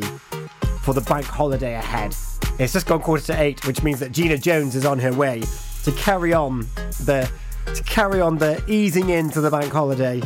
for 0.82 0.94
the 0.94 1.02
bank 1.02 1.26
holiday 1.26 1.74
ahead. 1.74 2.16
It's 2.58 2.72
just 2.72 2.88
gone 2.88 3.02
quarter 3.02 3.26
to 3.26 3.42
eight, 3.42 3.68
which 3.68 3.84
means 3.84 4.00
that 4.00 4.14
Gina 4.14 4.38
Jones 4.38 4.78
is 4.78 4.86
on 4.86 4.98
her 5.00 5.12
way 5.12 5.44
to 5.84 5.92
carry 5.92 6.32
on 6.32 6.62
the 7.02 7.30
to 7.76 7.84
carry 7.84 8.22
on 8.22 8.38
the 8.38 8.64
easing 8.70 9.10
into 9.10 9.42
the 9.42 9.52
bank 9.52 9.74
holiday. 9.74 10.22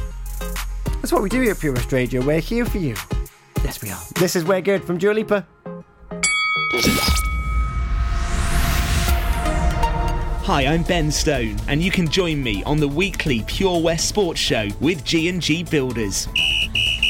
That's 0.85 1.11
what 1.11 1.23
we 1.23 1.29
do 1.29 1.41
here 1.41 1.53
at 1.53 1.59
Pure 1.59 1.73
West 1.73 1.91
Radio. 1.91 2.23
We're 2.23 2.39
here 2.39 2.65
for 2.65 2.77
you. 2.77 2.93
Yes, 3.63 3.81
we 3.81 3.89
are. 3.89 4.01
This 4.13 4.35
is 4.35 4.45
We're 4.45 4.61
Good 4.61 4.83
from 4.83 4.99
Dua 4.99 5.13
Lipa. 5.13 5.47
Hi, 10.43 10.67
I'm 10.67 10.83
Ben 10.83 11.09
Stone, 11.09 11.57
and 11.67 11.81
you 11.81 11.89
can 11.89 12.07
join 12.07 12.43
me 12.43 12.63
on 12.63 12.77
the 12.77 12.87
weekly 12.87 13.43
Pure 13.47 13.81
West 13.81 14.07
Sports 14.07 14.39
Show 14.39 14.67
with 14.79 15.03
G&G 15.03 15.63
Builders. 15.63 16.27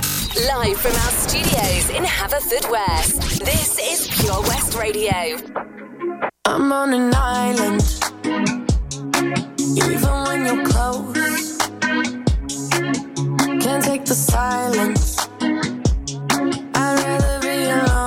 Live 0.46 0.78
from 0.78 0.92
our 0.92 1.12
studios 1.12 1.90
in 1.90 2.04
Haverfordwest, 2.04 3.40
this 3.44 3.80
is 3.80 4.08
Pure 4.22 4.42
West 4.42 4.76
Radio. 4.78 5.38
I'm 6.46 6.72
on 6.72 6.94
an 6.94 7.12
island, 7.16 7.82
even 9.76 10.24
when 10.28 10.46
you're 10.46 10.64
close. 10.66 11.58
Can't 13.62 13.84
take 13.84 14.06
the 14.06 14.14
silence. 14.16 15.18
I'd 15.42 17.00
rather 17.04 17.40
be 17.42 17.70
alone. 17.70 18.07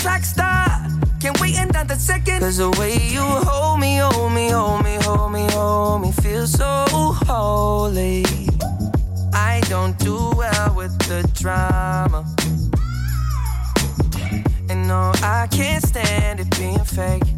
track 0.00 0.24
star. 0.24 0.66
Can't 1.20 1.38
wait 1.40 1.56
another 1.58 1.96
second. 1.96 2.40
Cause 2.40 2.56
the 2.56 2.70
way 2.80 2.94
you 2.94 3.20
hold 3.20 3.80
me, 3.80 3.96
hold 3.98 4.32
me, 4.32 4.48
hold 4.48 4.82
me, 4.82 4.96
hold 5.02 5.32
me, 5.32 5.46
hold 5.50 6.02
me, 6.02 6.12
feels 6.22 6.52
so 6.52 6.84
holy. 7.28 8.24
I 9.34 9.60
don't 9.68 9.98
do 9.98 10.16
well 10.36 10.74
with 10.74 10.96
the 11.10 11.20
drama. 11.34 12.24
And 14.70 14.88
no, 14.88 15.12
I 15.22 15.48
can't 15.50 15.84
stand 15.84 16.40
it 16.40 16.50
being 16.58 16.84
fake. 16.84 17.28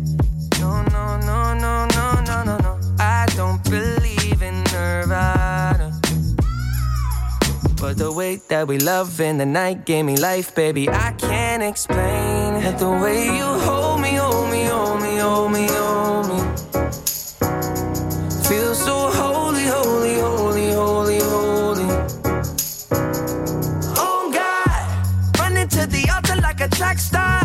No, 0.61 0.83
no, 0.95 1.19
no, 1.19 1.55
no, 1.55 1.87
no, 1.87 2.21
no, 2.23 2.45
no, 2.45 2.57
no. 2.59 2.81
I 3.01 3.27
don't 3.35 3.63
believe 3.65 4.41
in 4.43 4.63
Nirvana. 4.73 6.01
But 7.81 7.99
the 7.99 8.13
way 8.13 8.37
that 8.49 8.69
we 8.69 8.79
love 8.79 9.21
in 9.21 9.39
the 9.39 9.47
night 9.47 9.85
gave 9.85 10.05
me 10.05 10.17
life, 10.17 10.55
baby. 10.55 10.89
I 10.89 11.13
can't 11.19 11.65
explain 11.65 12.42
it. 12.65 12.79
The 12.79 12.91
way 12.91 13.25
you 13.37 13.45
hold 13.45 14.01
me, 14.01 14.15
hold 14.15 14.51
me, 14.51 14.65
hold 14.65 15.01
me, 15.03 15.17
hold 15.17 15.53
me, 15.53 15.67
hold 15.69 16.29
me. 16.29 16.39
Feel 18.49 18.75
so 18.75 19.11
holy, 19.11 19.65
holy, 19.65 20.15
holy, 20.21 20.71
holy, 20.71 21.19
holy. 21.21 21.89
Oh 23.97 24.31
God, 24.33 25.39
running 25.39 25.69
to 25.69 25.87
the 25.87 26.09
altar 26.15 26.41
like 26.41 26.61
a 26.61 26.69
track 26.69 26.99
star. 26.99 27.43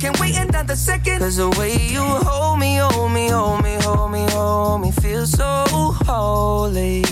Can't 0.00 0.18
wait 0.20 0.36
another 0.36 0.76
second. 0.76 1.18
Cause 1.18 1.36
the 1.36 1.50
way 1.58 1.76
you 1.76 2.02
hold 2.02 2.58
me, 2.58 2.76
hold 2.76 3.12
me, 3.12 3.28
hold 3.28 3.62
me, 3.62 3.76
hold 3.80 4.10
me, 4.10 4.26
hold 4.30 4.80
me, 4.82 4.90
feel 4.92 5.26
so 5.26 5.64
holy. 6.06 7.02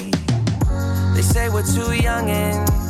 They 1.14 1.22
say 1.22 1.48
we're 1.48 1.62
too 1.62 1.92
young 1.94 2.28
and 2.30 2.83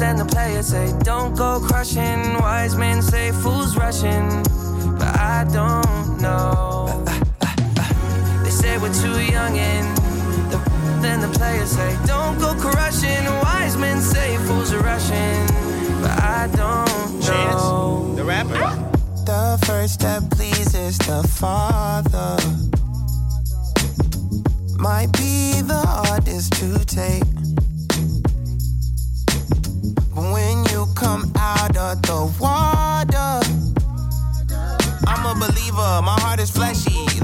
then 0.00 0.16
the 0.16 0.24
players 0.24 0.68
say 0.68 0.92
don't 1.04 1.36
go 1.36 1.60
crushing. 1.60 2.32
Wise 2.40 2.74
men 2.74 3.02
say 3.02 3.32
fools 3.32 3.76
rushing, 3.76 4.28
but 4.98 5.12
I 5.18 5.46
don't 5.52 6.20
know. 6.20 7.04
They 8.42 8.50
say 8.50 8.78
we're 8.78 8.94
too 8.94 9.20
young 9.20 9.58
and 9.58 9.86
the 10.50 10.58
then 11.02 11.20
the 11.20 11.28
players 11.38 11.70
say 11.70 11.96
don't 12.06 12.38
go 12.38 12.54
crushing. 12.54 13.24
Wise 13.44 13.76
men 13.76 14.00
say 14.00 14.38
fools 14.46 14.72
are 14.72 14.80
rushing, 14.80 15.46
but 16.00 16.16
I 16.18 16.48
don't 16.56 17.20
know. 17.20 18.14
the 18.16 18.24
rapper. 18.24 18.56
Ah. 18.56 18.76
The 19.26 19.64
first 19.66 19.94
step 20.00 20.22
pleases 20.30 20.96
the 20.98 21.22
Father. 21.28 22.38
Might 24.78 25.12
be 25.12 25.60
the 25.60 25.84
hardest 25.86 26.54
to 26.54 26.84
take. 26.86 27.39
When 30.20 30.64
you 30.66 30.86
come 30.94 31.32
out 31.34 31.74
of 31.78 32.02
the 32.02 32.30
water, 32.38 33.40
I'm 35.06 35.24
a 35.24 35.34
believer, 35.34 36.02
my 36.02 36.20
heart 36.20 36.40
is 36.40 36.50
fleshy. 36.50 37.09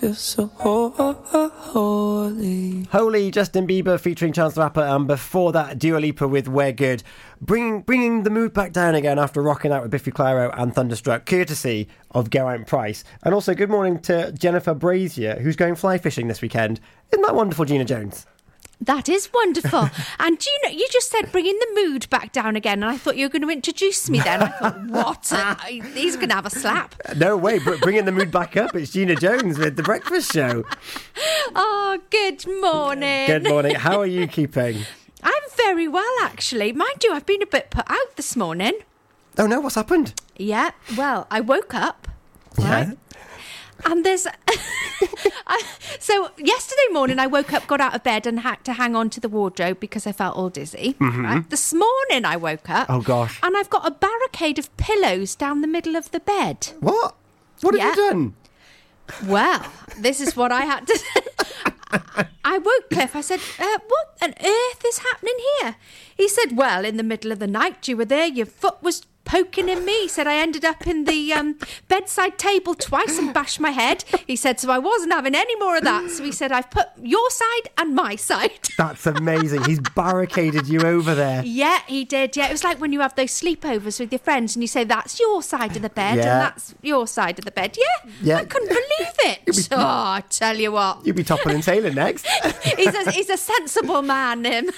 Feel 0.00 0.14
so 0.14 0.46
ho- 0.56 0.88
ho- 0.90 1.22
ho- 1.26 1.48
holy. 1.50 2.84
Holy 2.90 3.30
Justin 3.30 3.66
Bieber 3.66 4.00
featuring 4.00 4.32
Chance 4.32 4.54
the 4.54 4.62
Rapper, 4.62 4.80
and 4.80 5.06
before 5.06 5.52
that, 5.52 5.78
Dua 5.78 5.98
Lipa 5.98 6.26
with 6.26 6.48
We're 6.48 6.72
Good. 6.72 7.02
Bringing, 7.40 7.82
bringing 7.82 8.22
the 8.22 8.30
mood 8.30 8.54
back 8.54 8.72
down 8.72 8.94
again 8.94 9.18
after 9.18 9.42
rocking 9.42 9.72
out 9.72 9.82
with 9.82 9.90
Biffy 9.90 10.10
Clyro 10.10 10.54
and 10.56 10.74
Thunderstruck, 10.74 11.26
courtesy 11.26 11.86
of 12.12 12.30
Geraint 12.30 12.66
Price. 12.66 13.04
And 13.22 13.34
also, 13.34 13.54
good 13.54 13.68
morning 13.68 13.98
to 14.00 14.32
Jennifer 14.32 14.72
Brazier, 14.72 15.38
who's 15.40 15.56
going 15.56 15.74
fly 15.74 15.98
fishing 15.98 16.28
this 16.28 16.40
weekend. 16.40 16.80
Isn't 17.12 17.22
that 17.26 17.34
wonderful, 17.34 17.66
Gina 17.66 17.84
Jones? 17.84 18.26
That 18.82 19.08
is 19.08 19.28
wonderful. 19.32 19.90
and 20.18 20.38
do 20.38 20.50
you 20.50 20.58
know, 20.64 20.70
you 20.78 20.88
just 20.90 21.10
said 21.10 21.30
bringing 21.30 21.58
the 21.58 21.68
mood 21.74 22.08
back 22.08 22.32
down 22.32 22.56
again, 22.56 22.82
and 22.82 22.90
I 22.90 22.96
thought 22.96 23.16
you 23.16 23.26
were 23.26 23.30
going 23.30 23.42
to 23.42 23.50
introduce 23.50 24.08
me 24.08 24.20
then. 24.20 24.42
I 24.42 24.48
thought, 24.48 24.86
what? 24.86 25.66
He's 25.94 26.16
going 26.16 26.30
to 26.30 26.34
have 26.34 26.46
a 26.46 26.50
slap. 26.50 26.94
No 27.16 27.36
way, 27.36 27.58
br- 27.58 27.76
bringing 27.76 28.06
the 28.06 28.12
mood 28.12 28.30
back 28.30 28.56
up. 28.56 28.74
It's 28.74 28.92
Gina 28.92 29.16
Jones 29.16 29.58
with 29.58 29.76
The 29.76 29.82
Breakfast 29.82 30.32
Show. 30.32 30.64
Oh, 31.54 31.98
good 32.10 32.46
morning. 32.46 33.26
Good 33.26 33.44
morning. 33.44 33.74
How 33.74 33.98
are 34.00 34.06
you 34.06 34.26
keeping? 34.26 34.84
I'm 35.22 35.42
very 35.56 35.88
well, 35.88 36.14
actually. 36.22 36.72
Mind 36.72 37.02
you, 37.04 37.12
I've 37.12 37.26
been 37.26 37.42
a 37.42 37.46
bit 37.46 37.70
put 37.70 37.90
out 37.90 38.16
this 38.16 38.36
morning. 38.36 38.72
Oh 39.36 39.46
no, 39.46 39.60
what's 39.60 39.74
happened? 39.74 40.14
Yeah, 40.36 40.70
well, 40.96 41.26
I 41.30 41.40
woke 41.40 41.74
up. 41.74 42.08
Yeah. 42.58 42.92
And 43.84 44.04
there's. 44.04 44.26
I, 45.46 45.62
so, 45.98 46.30
yesterday 46.38 46.88
morning, 46.92 47.18
I 47.18 47.26
woke 47.26 47.52
up, 47.52 47.66
got 47.66 47.80
out 47.80 47.94
of 47.94 48.02
bed, 48.02 48.26
and 48.26 48.40
had 48.40 48.62
to 48.64 48.74
hang 48.74 48.94
on 48.94 49.10
to 49.10 49.20
the 49.20 49.28
wardrobe 49.28 49.80
because 49.80 50.06
I 50.06 50.12
felt 50.12 50.36
all 50.36 50.50
dizzy. 50.50 50.94
Mhm. 51.00 51.24
Right? 51.24 51.50
This 51.50 51.72
morning, 51.72 52.24
I 52.24 52.36
woke 52.36 52.68
up. 52.68 52.86
Oh, 52.90 53.00
gosh. 53.00 53.38
And 53.42 53.56
I've 53.56 53.70
got 53.70 53.86
a 53.86 53.90
barricade 53.90 54.58
of 54.58 54.74
pillows 54.76 55.34
down 55.34 55.60
the 55.60 55.66
middle 55.68 55.96
of 55.96 56.10
the 56.10 56.20
bed. 56.20 56.68
What? 56.80 57.14
What 57.62 57.78
have 57.78 57.96
you 57.96 58.10
done? 58.10 58.34
Well, 59.26 59.66
this 59.98 60.20
is 60.20 60.36
what 60.36 60.52
I 60.52 60.62
had 60.62 60.86
to. 60.86 61.00
I 62.44 62.58
woke 62.58 62.90
Cliff. 62.90 63.16
I 63.16 63.20
said, 63.20 63.40
uh, 63.58 63.78
"What 63.88 64.16
on 64.22 64.30
earth 64.40 64.84
is 64.86 64.98
happening 64.98 65.34
here?" 65.60 65.76
He 66.16 66.28
said, 66.28 66.56
"Well, 66.56 66.84
in 66.84 66.96
the 66.96 67.02
middle 67.02 67.32
of 67.32 67.38
the 67.40 67.46
night, 67.48 67.88
you 67.88 67.96
were 67.96 68.04
there. 68.04 68.26
Your 68.26 68.46
foot 68.46 68.82
was 68.82 69.02
poking 69.24 69.68
in 69.68 69.84
me." 69.84 70.02
He 70.02 70.08
said, 70.08 70.26
"I 70.26 70.36
ended 70.38 70.64
up 70.64 70.86
in 70.86 71.04
the 71.04 71.32
um, 71.32 71.58
bedside 71.88 72.38
table 72.38 72.74
twice 72.74 73.18
and 73.18 73.32
bashed 73.34 73.60
my 73.60 73.70
head." 73.70 74.04
He 74.26 74.36
said, 74.36 74.60
"So 74.60 74.70
I 74.70 74.78
wasn't 74.78 75.12
having 75.12 75.34
any 75.34 75.56
more 75.56 75.76
of 75.76 75.84
that." 75.84 76.10
So 76.10 76.24
he 76.24 76.32
said, 76.32 76.52
"I've 76.52 76.70
put 76.70 76.88
your 77.02 77.30
side 77.30 77.70
and 77.78 77.94
my 77.94 78.16
side." 78.16 78.50
That's 78.78 79.06
amazing. 79.06 79.64
He's 79.64 79.80
barricaded 79.80 80.68
you 80.68 80.80
over 80.80 81.14
there. 81.14 81.42
Yeah, 81.44 81.80
he 81.86 82.04
did. 82.04 82.36
Yeah, 82.36 82.48
it 82.48 82.52
was 82.52 82.64
like 82.64 82.80
when 82.80 82.92
you 82.92 83.00
have 83.00 83.14
those 83.14 83.30
sleepovers 83.32 84.00
with 84.00 84.12
your 84.12 84.18
friends 84.20 84.56
and 84.56 84.62
you 84.62 84.66
say 84.68 84.84
that's 84.84 85.18
your 85.20 85.42
side 85.42 85.76
of 85.76 85.82
the 85.82 85.90
bed 85.90 86.16
Yeah. 86.16 86.22
and 86.22 86.40
that's 86.42 86.74
your 86.82 87.06
side 87.06 87.38
of 87.38 87.44
the 87.44 87.50
bed. 87.50 87.76
Yeah, 87.78 88.10
Yeah. 88.22 88.36
I 88.38 88.44
couldn't 88.44 88.68
believe 88.68 89.14
it. 89.46 89.68
oh, 89.72 89.76
I 89.76 90.22
tell 90.30 90.56
you 90.56 90.72
what, 90.72 91.04
You'll 91.04 91.16
be 91.16 91.24
toppling 91.24 91.56
and 91.56 91.64
tailing 91.64 91.94
next. 91.94 92.26
he's 92.76 92.94
a, 92.94 93.10
he's 93.10 93.28
a 93.30 93.36
sensible 93.36 94.02
man. 94.02 94.44
Him. 94.44 94.70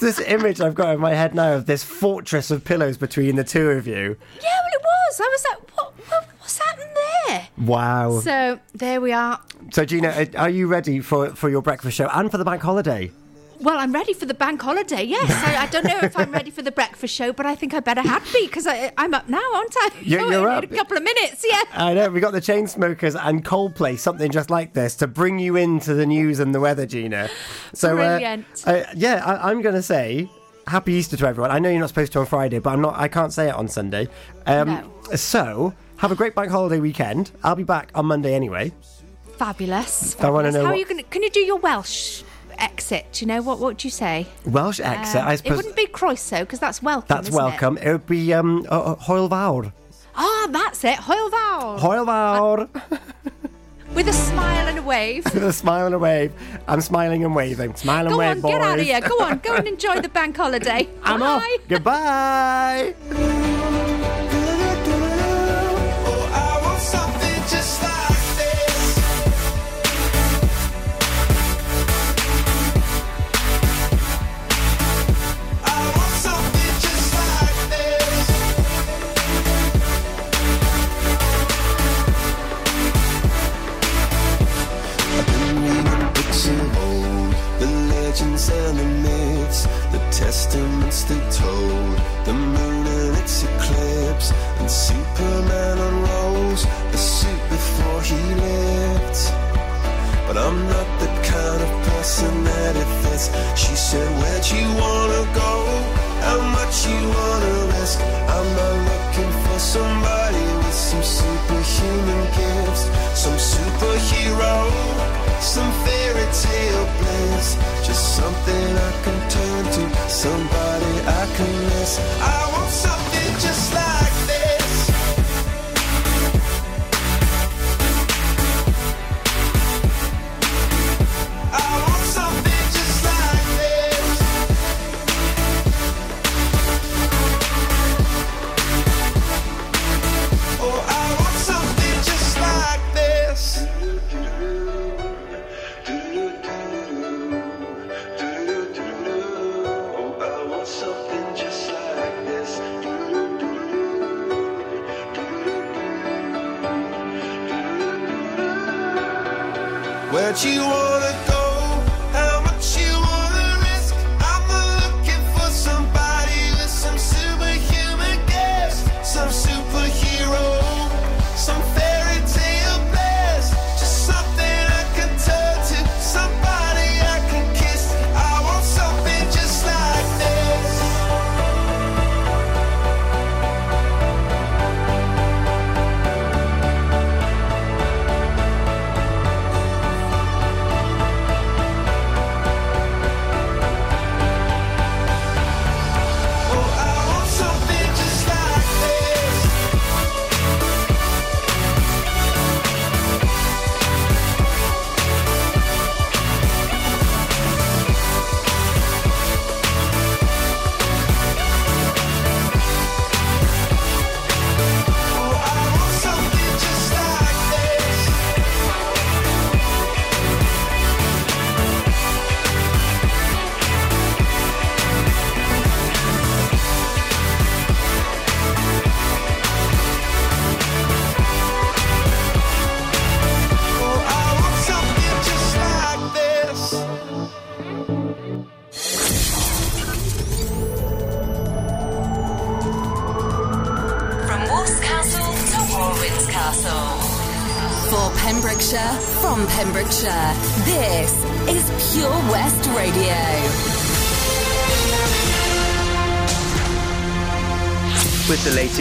this 0.00 0.20
image 0.20 0.60
I've 0.60 0.74
got 0.74 0.94
in 0.94 1.00
my 1.00 1.14
head 1.14 1.34
now 1.34 1.54
of 1.54 1.66
this 1.66 1.82
fortress 1.84 2.50
of 2.50 2.64
pillows 2.64 2.87
between 2.96 3.36
the 3.36 3.44
two 3.44 3.70
of 3.70 3.86
you. 3.86 4.16
Yeah, 4.40 4.48
well, 4.62 4.72
it 4.72 4.82
was. 4.82 5.20
I 5.20 5.28
was 5.28 5.44
like, 5.50 5.76
what, 5.76 5.92
what 6.08 6.28
what's 6.38 6.58
happened 6.58 6.90
there? 7.26 7.48
Wow. 7.58 8.20
So, 8.20 8.58
there 8.74 9.00
we 9.00 9.12
are. 9.12 9.40
So 9.72 9.84
Gina, 9.84 10.08
uh, 10.08 10.26
are 10.36 10.50
you 10.50 10.66
ready 10.66 11.00
for, 11.00 11.30
for 11.34 11.50
your 11.50 11.60
breakfast 11.62 11.96
show 11.96 12.08
and 12.12 12.30
for 12.30 12.38
the 12.38 12.44
bank 12.44 12.62
holiday? 12.62 13.10
Well, 13.60 13.76
I'm 13.76 13.90
ready 13.92 14.12
for 14.12 14.24
the 14.24 14.34
bank 14.34 14.62
holiday. 14.62 15.02
Yes, 15.02 15.28
I, 15.44 15.64
I 15.64 15.66
don't 15.66 15.84
know 15.84 15.98
if 16.00 16.16
I'm 16.16 16.30
ready 16.30 16.52
for 16.52 16.62
the 16.62 16.70
breakfast 16.70 17.12
show, 17.12 17.32
but 17.32 17.44
I 17.44 17.56
think 17.56 17.74
I 17.74 17.80
better 17.80 18.02
have 18.02 18.22
be 18.32 18.46
because 18.46 18.68
I'm 18.68 19.12
up 19.14 19.28
now, 19.28 19.42
aren't 19.52 19.74
I? 19.76 19.90
You're- 20.00 20.22
Oh, 20.22 20.30
you're 20.30 20.48
in 20.48 20.54
up. 20.58 20.62
a 20.62 20.68
couple 20.68 20.96
of 20.96 21.02
minutes. 21.02 21.44
Yeah. 21.44 21.60
I 21.72 21.92
know, 21.92 22.08
we 22.08 22.20
got 22.20 22.30
the 22.32 22.40
Chainsmokers 22.40 23.18
and 23.20 23.44
Coldplay, 23.44 23.98
something 23.98 24.30
just 24.30 24.48
like 24.48 24.74
this, 24.74 24.94
to 24.96 25.08
bring 25.08 25.40
you 25.40 25.56
into 25.56 25.94
the 25.94 26.06
news 26.06 26.38
and 26.38 26.54
the 26.54 26.60
weather, 26.60 26.86
Gina. 26.86 27.28
So, 27.74 27.94
uh, 27.98 28.18
Brilliant. 28.18 28.46
uh, 28.64 28.84
yeah, 28.94 29.24
I, 29.26 29.50
I'm 29.50 29.60
going 29.60 29.74
to 29.74 29.82
say 29.82 30.30
happy 30.68 30.92
Easter 30.94 31.16
to 31.16 31.26
everyone. 31.26 31.50
I 31.50 31.58
know 31.58 31.68
you're 31.70 31.80
not 31.80 31.88
supposed 31.88 32.12
to 32.12 32.20
on 32.20 32.26
Friday, 32.26 32.58
but 32.58 32.70
I'm 32.70 32.80
not. 32.80 32.94
I 32.96 33.08
can't 33.08 33.32
say 33.32 33.48
it 33.48 33.54
on 33.54 33.68
Sunday. 33.68 34.08
Um, 34.46 34.68
No. 34.68 35.16
So, 35.16 35.72
have 35.98 36.12
a 36.12 36.14
great 36.14 36.34
bank 36.34 36.50
holiday 36.50 36.80
weekend. 36.80 37.30
I'll 37.42 37.56
be 37.56 37.64
back 37.64 37.90
on 37.94 38.06
Monday 38.06 38.34
anyway. 38.34 38.72
Fabulous. 39.36 40.16
I 40.20 40.30
wanna 40.30 40.50
know 40.52 40.58
How 40.60 40.64
what- 40.66 40.74
are 40.74 40.76
you 40.76 40.84
going? 40.84 40.98
to 40.98 41.04
Can 41.04 41.22
you 41.22 41.30
do 41.30 41.40
your 41.40 41.58
Welsh 41.58 42.22
exit. 42.58 43.20
You 43.20 43.26
know 43.28 43.40
what? 43.40 43.58
What 43.58 43.66
would 43.68 43.84
you 43.84 43.90
say? 43.90 44.26
Welsh 44.44 44.80
exit, 44.80 45.22
Um, 45.22 45.28
I 45.28 45.32
It 45.34 45.44
wouldn't 45.48 45.76
be 45.76 45.86
Croeso 45.86 46.40
because 46.40 46.58
that's 46.58 46.82
welcome. 46.82 47.06
That's 47.08 47.28
isn't 47.28 47.40
it? 47.40 47.44
welcome. 47.44 47.78
It? 47.78 47.92
would 47.92 48.06
be 48.06 48.34
um, 48.34 48.66
uh, 48.68 48.94
uh, 48.94 48.96
Fawr. 48.96 49.72
Ah, 50.16 50.48
that's 50.50 50.82
it. 50.84 50.98
Hwyl 50.98 51.30
Fawr. 51.30 52.68
With 53.98 54.06
a 54.06 54.12
smile 54.12 54.68
and 54.68 54.78
a 54.78 54.82
wave. 54.82 55.24
With 55.34 55.42
a 55.42 55.52
smile 55.52 55.86
and 55.86 55.94
a 55.96 55.98
wave. 55.98 56.32
I'm 56.68 56.80
smiling 56.80 57.24
and 57.24 57.34
waving. 57.34 57.74
Smile 57.74 58.06
and 58.06 58.10
Go 58.12 58.18
wave, 58.18 58.30
on, 58.30 58.40
boys. 58.42 58.52
get 58.52 58.60
out 58.60 58.78
of 58.78 58.84
here. 58.84 59.00
Go 59.00 59.18
on, 59.24 59.38
go 59.38 59.56
and 59.56 59.66
enjoy 59.74 60.00
the 60.00 60.08
bank 60.08 60.36
holiday. 60.36 60.88
I'm 61.02 61.20
off. 61.20 61.42
Goodbye. 61.68 62.94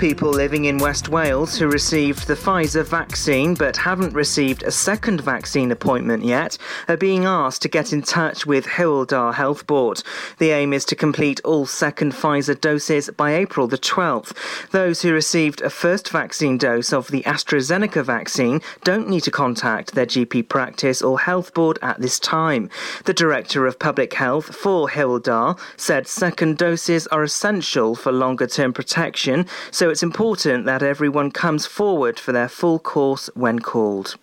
People 0.00 0.30
living 0.30 0.64
in 0.64 0.78
West 0.78 1.10
Wales 1.10 1.58
who 1.58 1.68
received 1.68 2.26
the 2.26 2.32
Pfizer 2.32 2.86
vaccine 2.86 3.52
but 3.54 3.76
haven't 3.76 4.14
received 4.14 4.62
a 4.62 4.70
second 4.70 5.20
vaccine 5.20 5.70
appointment 5.70 6.24
yet 6.24 6.56
are 6.88 6.96
being 6.96 7.26
asked 7.26 7.60
to 7.60 7.68
get 7.68 7.92
in 7.92 8.00
touch 8.00 8.46
with 8.46 8.64
Dda 8.64 9.34
Health 9.34 9.66
Board. 9.66 10.02
The 10.38 10.52
aim 10.52 10.72
is 10.72 10.86
to 10.86 10.96
complete 10.96 11.42
all 11.44 11.66
second 11.66 12.14
Pfizer 12.14 12.58
doses 12.58 13.10
by 13.14 13.34
April 13.34 13.66
the 13.66 13.76
12th. 13.76 14.34
Those 14.70 15.02
who 15.02 15.12
received 15.12 15.60
a 15.60 15.68
first 15.68 16.08
vaccine 16.08 16.56
dose 16.56 16.94
of 16.94 17.08
the 17.08 17.22
AstraZeneca 17.24 18.02
vaccine 18.02 18.62
don't 18.84 19.06
need 19.06 19.24
to 19.24 19.30
contact 19.30 19.94
their 19.94 20.06
GP 20.06 20.48
practice 20.48 21.02
or 21.02 21.20
health 21.20 21.52
board 21.52 21.78
at 21.82 22.00
this 22.00 22.18
time. 22.18 22.70
The 23.04 23.12
Director 23.12 23.66
of 23.66 23.78
Public 23.78 24.14
Health 24.14 24.54
for 24.56 24.88
Dda 24.88 25.58
said 25.76 26.06
second 26.06 26.56
doses 26.56 27.06
are 27.08 27.22
essential 27.22 27.94
for 27.94 28.12
longer 28.12 28.46
term 28.46 28.72
protection, 28.72 29.46
so 29.90 29.92
it's 29.92 30.04
important 30.04 30.66
that 30.66 30.84
everyone 30.84 31.32
comes 31.32 31.66
forward 31.66 32.20
for 32.20 32.30
their 32.30 32.48
full 32.48 32.78
course 32.78 33.28
when 33.34 33.58
called. 33.58 34.14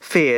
Fear 0.00 0.24